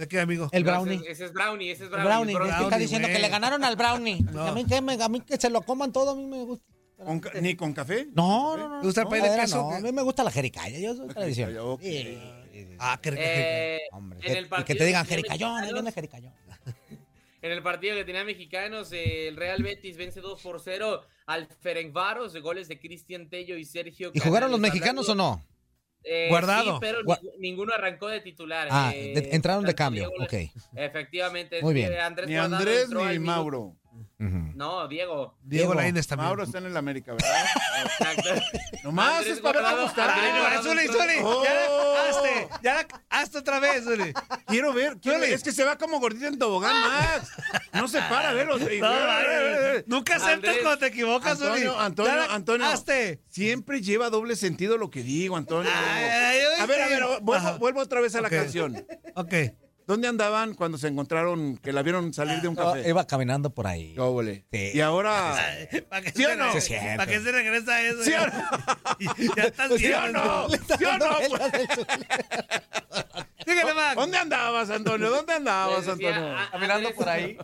[0.00, 0.48] ¿De qué, amigo?
[0.52, 0.96] El No, brownie.
[0.96, 2.06] Ese, ese es Brownie, ese es El Brownie.
[2.08, 2.50] brownie, Brownie.
[2.52, 3.16] es que está diciendo güey.
[3.16, 4.18] que le ganaron al brownie.
[4.32, 4.46] No.
[4.46, 6.64] A, mí que me- a mí que se lo coman todo, a mí me gusta.
[7.04, 8.08] ¿Con ¿Ni con café?
[8.14, 8.80] No, no, no.
[8.80, 9.56] ¿Te gusta el no, pay de queso?
[9.56, 11.50] no, A mí me gusta la jericaya, yo soy tradición.
[12.78, 13.22] Ah, qué rico.
[13.24, 16.32] Eh, Hombre, en que, y que te digan jericayón, ahí mexicanos- viene jericayón.
[17.42, 21.46] En el partido que tenía mexicanos, eh, el Real Betis vence 2 por 0 al
[21.60, 24.10] Ferencváros de goles de Cristian Tello y Sergio.
[24.12, 24.74] ¿Y jugaron los Canales.
[24.74, 25.49] mexicanos o Hablando- no?
[26.04, 26.72] Eh, Guardado.
[26.74, 28.68] Sí, pero Gua- ninguno arrancó de titular.
[28.70, 30.34] Ah, eh, de- entraron de cambio, ok.
[30.74, 31.62] Efectivamente.
[31.62, 31.92] Muy bien.
[32.00, 33.76] Andrés Ni Andrés ni minuto-
[34.20, 35.34] No, Diego.
[35.42, 35.74] Diego Diego.
[35.74, 36.26] Lainez también.
[36.26, 37.44] Mauro está en el América, ¿verdad?
[37.84, 38.42] Exacto.
[38.84, 41.42] Nomás Andrés es para no, Guardado Zuli, Zuli, Oh.
[41.44, 44.12] ya, hazte, ya, hazte otra vez, Zuli.
[44.46, 45.24] Quiero ver, quiero.
[45.24, 47.30] Es que se va como gordito en tobogán, Max.
[47.72, 48.58] No se para, velo.
[48.80, 48.90] No.
[49.86, 51.48] Nunca aceptas Andrés- cuando te equivocas, Zuli.
[51.50, 52.66] Antonio, Antonio, Antonio.
[52.66, 53.20] Hazte.
[53.28, 55.70] Siempre lleva doble sentido lo que digo, Antonio.
[55.74, 58.84] Ay, ay, ay, a ver, a ver, vuelvo, vuelvo otra vez a la canción.
[59.14, 59.32] Ok.
[59.90, 62.88] ¿Dónde andaban cuando se encontraron, que la vieron salir de un No, café?
[62.88, 63.92] iba caminando por ahí.
[63.94, 64.44] ¿Qué óvole?
[64.52, 64.70] Sí.
[64.74, 65.34] Y ahora...
[65.88, 66.52] ¿Para qué, ¿Sí o se, no?
[66.52, 66.96] Sí, es cierto.
[66.96, 68.04] ¿Para qué se regresa eso?
[68.04, 68.56] ¿Sí o ya?
[69.36, 70.48] ya estás ¿Sí o no?
[70.48, 71.18] ¿Sí o no?
[73.44, 73.96] Dígale, Max.
[73.96, 75.10] ¿Dónde andabas, Antonio?
[75.10, 76.36] ¿Dónde andabas, Antonio?
[76.52, 77.36] Caminando por ahí.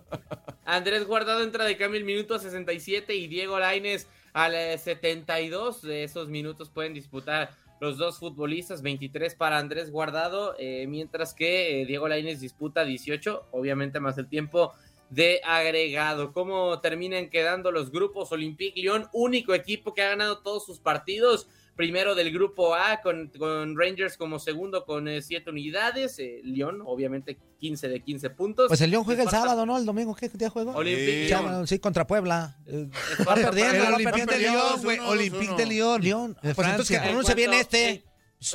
[0.64, 5.82] Andrés Guardado entra de cambio el minuto 67 y Diego Lainez al eh, 72.
[5.82, 7.50] De esos minutos pueden disputar
[7.80, 13.48] los dos futbolistas, 23 para Andrés Guardado, eh, mientras que eh, Diego Lainez disputa 18,
[13.52, 14.72] obviamente más el tiempo
[15.10, 16.32] de agregado.
[16.32, 18.32] ¿Cómo terminan quedando los grupos?
[18.32, 21.48] Olympique Lyon, único equipo que ha ganado todos sus partidos.
[21.76, 26.18] Primero del grupo A con, con Rangers como segundo con 7 unidades.
[26.18, 28.68] eh, Lyon, obviamente 15 de 15 puntos.
[28.68, 29.76] Pues el León juega el sábado, ¿no?
[29.76, 30.72] El domingo, ¿qué día juega?
[30.72, 31.78] Olympique Sí.
[31.78, 32.56] Contra Puebla.
[32.66, 34.38] Eh, Va Esparta perdiendo, va Olympique de.
[34.38, 34.98] Lyon, güey.
[35.00, 36.02] Olympique de Lyon.
[36.02, 36.36] León.
[36.42, 37.02] De Pues entonces que Francia.
[37.02, 38.04] pronuncie bien En este.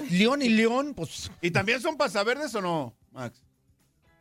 [0.10, 1.32] León y León, pues.
[1.42, 3.44] ¿Y también son pasaverdes o no, Max?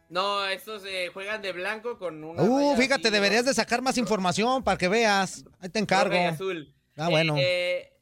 [0.08, 2.42] No, estos eh, juegan de blanco con una.
[2.42, 3.48] Uh, fíjate, deberías ¿no?
[3.50, 5.44] de sacar más información para que veas.
[5.60, 6.16] Ahí te encargo.
[6.18, 6.74] Azul.
[6.96, 7.36] Ah, bueno.
[7.36, 7.92] Eh, eh,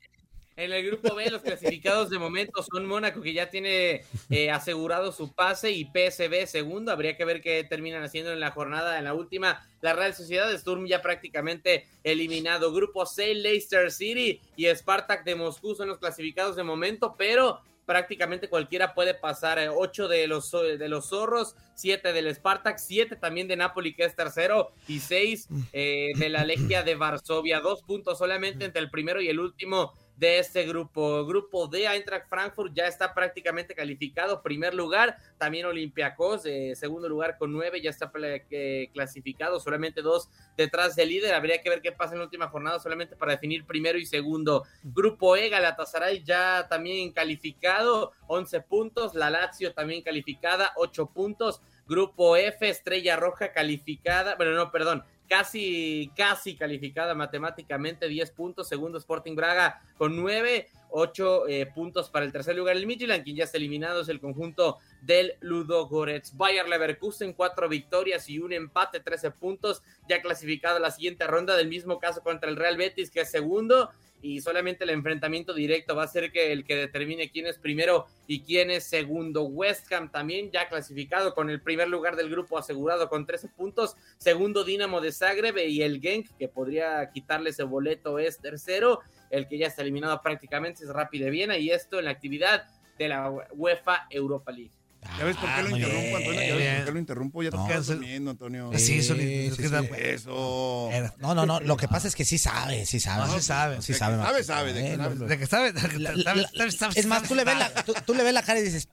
[0.59, 5.13] en el grupo B, los clasificados de momento son Mónaco, que ya tiene eh, asegurado
[5.13, 6.91] su pase, y PSV segundo.
[6.91, 9.65] Habría que ver qué terminan haciendo en la jornada, en la última.
[9.83, 12.73] La Real Sociedad de Sturm ya prácticamente eliminado.
[12.73, 18.49] Grupo C, Leicester City y Spartak de Moscú son los clasificados de momento, pero prácticamente
[18.49, 19.61] cualquiera puede pasar.
[19.61, 24.05] eh, Ocho de los, de los zorros, siete del Spartak, siete también de Napoli, que
[24.05, 27.61] es tercero, y seis eh, de la Legia de Varsovia.
[27.61, 31.25] Dos puntos solamente entre el primero y el último de este grupo.
[31.25, 34.43] Grupo D, Eintracht Frankfurt ya está prácticamente calificado.
[34.43, 38.11] Primer lugar, también Olympiacos, eh, segundo lugar con nueve, ya está
[38.51, 39.61] eh, clasificado.
[39.61, 41.35] Solamente dos detrás del líder.
[41.35, 44.65] Habría que ver qué pasa en la última jornada solamente para definir primero y segundo.
[44.83, 49.15] Grupo E, Galatasaray ya también calificado, 11 puntos.
[49.15, 51.63] La Lazio también calificada, 8 puntos.
[51.87, 58.69] Grupo F, Estrella Roja calificada, bueno, no, perdón, casi, casi calificada matemáticamente, 10 puntos.
[58.69, 62.77] Segundo Sporting Braga con 9, 8 eh, puntos para el tercer lugar.
[62.77, 66.37] El Midtjylland, quien ya está eliminado, es el conjunto del Ludo Goretz.
[66.37, 71.57] Bayer Leverkusen, 4 victorias y un empate, 13 puntos, ya clasificado a la siguiente ronda.
[71.57, 73.91] Del mismo caso contra el Real Betis, que es segundo.
[74.21, 78.07] Y solamente el enfrentamiento directo va a ser que el que determine quién es primero
[78.27, 79.45] y quién es segundo.
[79.45, 83.97] West Ham también ya clasificado con el primer lugar del grupo asegurado con 13 puntos.
[84.19, 89.01] Segundo Dinamo de Zagreb y el Genk, que podría quitarle ese boleto, es tercero.
[89.31, 92.67] El que ya está eliminado prácticamente es Rapid de Viena y esto en la actividad
[92.99, 94.78] de la UEFA Europa League.
[95.19, 96.41] ¿Ya ves por qué lo muy interrumpo, bien, Antonio?
[96.43, 97.43] ¿Ya ves por qué lo interrumpo?
[97.43, 97.67] Ya te No.
[97.69, 98.71] estás durmiendo, Antonio.
[98.77, 99.89] Sí, eso Sí, es sí, sí.
[99.97, 100.91] Eso.
[101.19, 101.61] No, no, no.
[101.61, 103.27] Lo que pasa es que sí sabe, sí sabe.
[103.27, 103.83] No, sí sabe.
[103.83, 104.17] Sí sabe.
[104.23, 105.73] sabe, sabe, de que sabe.
[105.99, 108.63] lo- lo- Es más, tú le ves la, tú, tú le ves la cara y
[108.63, 108.89] dices,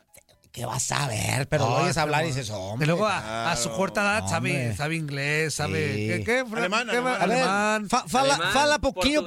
[0.51, 1.47] ¿qué vas a ver?
[1.49, 2.88] Pero No, lo oyes hablar y dices, Y hombre.
[2.88, 5.95] luego a, a su corta edad sabe, sabe inglés, sabe.
[5.95, 6.08] Sí.
[6.08, 6.24] ¿Qué?
[6.24, 7.22] qué Alemán, qué alemán.
[7.22, 7.89] A ver, alemán.
[7.89, 9.24] fa- fala, Alemán, fala pouquinho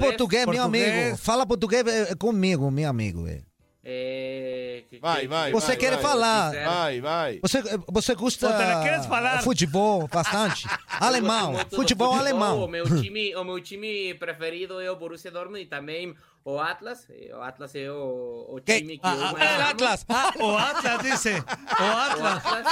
[0.47, 1.17] meu amigo.
[1.17, 3.27] Fala portugués eh, comigo, meu amigo.
[3.27, 3.45] eh.
[3.91, 6.01] É, que- Vai, vai, Você vai, quer vai.
[6.03, 6.51] falar?
[6.53, 7.39] Vai, vai.
[7.41, 9.41] Você, você gosta te la queres falar?
[9.41, 10.67] futebol bastante?
[10.99, 12.67] alemão, futebol O alemão.
[12.67, 16.13] meu time, o meu time preferido é o Borussia Dortmund e também
[16.45, 17.07] o Atlas.
[17.35, 19.37] O Atlas é o, o time que Ah, eu ah, amo.
[19.71, 20.05] Atlas.
[20.07, 21.33] Ah, o Atlas dice.
[21.33, 22.45] O O Atlas.
[22.45, 22.65] Atlas.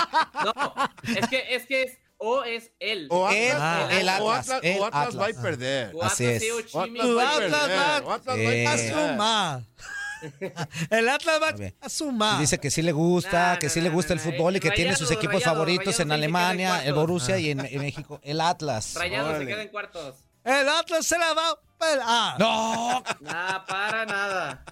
[0.46, 3.08] No, es que es que es o es el.
[3.10, 5.16] O Atlas, El- o el Atlas, Atlas, el o Atlas Atlas.
[5.16, 5.96] vai perder.
[5.96, 7.78] O Atlas é o O time Atlas O vai Atlas perder.
[7.78, 8.66] vai O Atlas vai Eh.
[8.70, 9.64] perder.
[10.90, 12.40] El Atlas va a sumar.
[12.40, 15.12] Dice que sí le gusta, que sí le gusta el fútbol y que tiene sus
[15.12, 16.94] equipos Rayado, favoritos Rayado en Alemania, el.
[16.94, 18.96] Borussia y en, en México el Atlas.
[18.96, 20.16] Rayado se queda en cuartos.
[20.44, 22.40] El Atlas se la va a pelar.
[22.40, 24.64] No, Nada, para nada.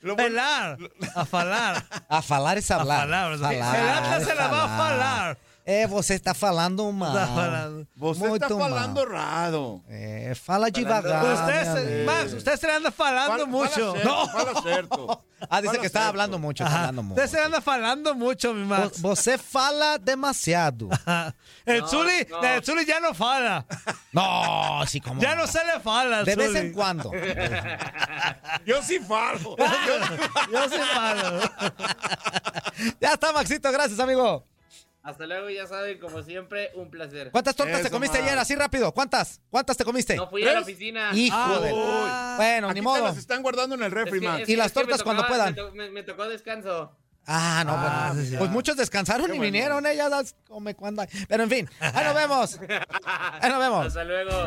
[0.00, 0.76] Lo Pelar.
[1.14, 1.84] A falar.
[2.08, 3.02] a falar es hablar.
[3.02, 5.38] falar, Falar, el Atlas se la va a falar.
[5.64, 7.12] É, você está falando mal.
[7.14, 7.86] Tá falando.
[7.96, 9.08] Você Muito está falando mal.
[9.08, 9.82] raro.
[9.88, 11.24] É, fala devagar.
[11.24, 12.04] Usted.
[12.04, 13.70] Max, usted se le anda falando Fala- mucho.
[13.70, 14.28] Fala certo, No.
[14.28, 15.22] fala certo.
[15.50, 16.08] Ah, dice Fala que está certo.
[16.10, 17.20] hablando mucho, está hablando mucho.
[17.20, 19.00] Usted se anda falando mucho, mi Max.
[19.00, 20.88] Você fala demasiado.
[21.66, 22.42] El No, Zuli, no.
[22.44, 23.64] el Zuli ya no fala.
[24.12, 25.20] No, sí, como.
[25.20, 27.10] Ya no se le fala al De vez en cuando.
[28.66, 29.56] Yo sí falo.
[30.52, 31.40] Yo sí falo.
[33.00, 34.44] Ya está, Maxito, gracias, amigo.
[35.04, 37.30] Hasta luego, ya saben, como siempre, un placer.
[37.32, 38.38] ¿Cuántas tortas te comiste ayer?
[38.38, 38.92] Así rápido.
[38.92, 39.40] ¿Cuántas?
[39.50, 40.14] ¿Cuántas te comiste?
[40.14, 41.10] No fui a la oficina.
[41.12, 41.72] Hijo Ah, de.
[41.72, 42.36] uy.
[42.36, 43.04] Bueno, Aquí ni te modo.
[43.06, 45.26] las están guardando en el refri, es Y que- las es que me tortas cuando
[45.26, 45.48] puedan.
[45.50, 46.96] Me, to- me- me tocó descanso.
[47.26, 48.28] Ah, no, Ah, bueno.
[48.30, 49.52] sí, Pues muchos descansaron Qué y bueno.
[49.52, 51.08] vinieron, ellas las come cuando hay.
[51.28, 52.58] Pero en fin, ahí nos vemos.
[53.40, 53.86] Ahí nos vemos.
[53.88, 54.46] Hasta luego.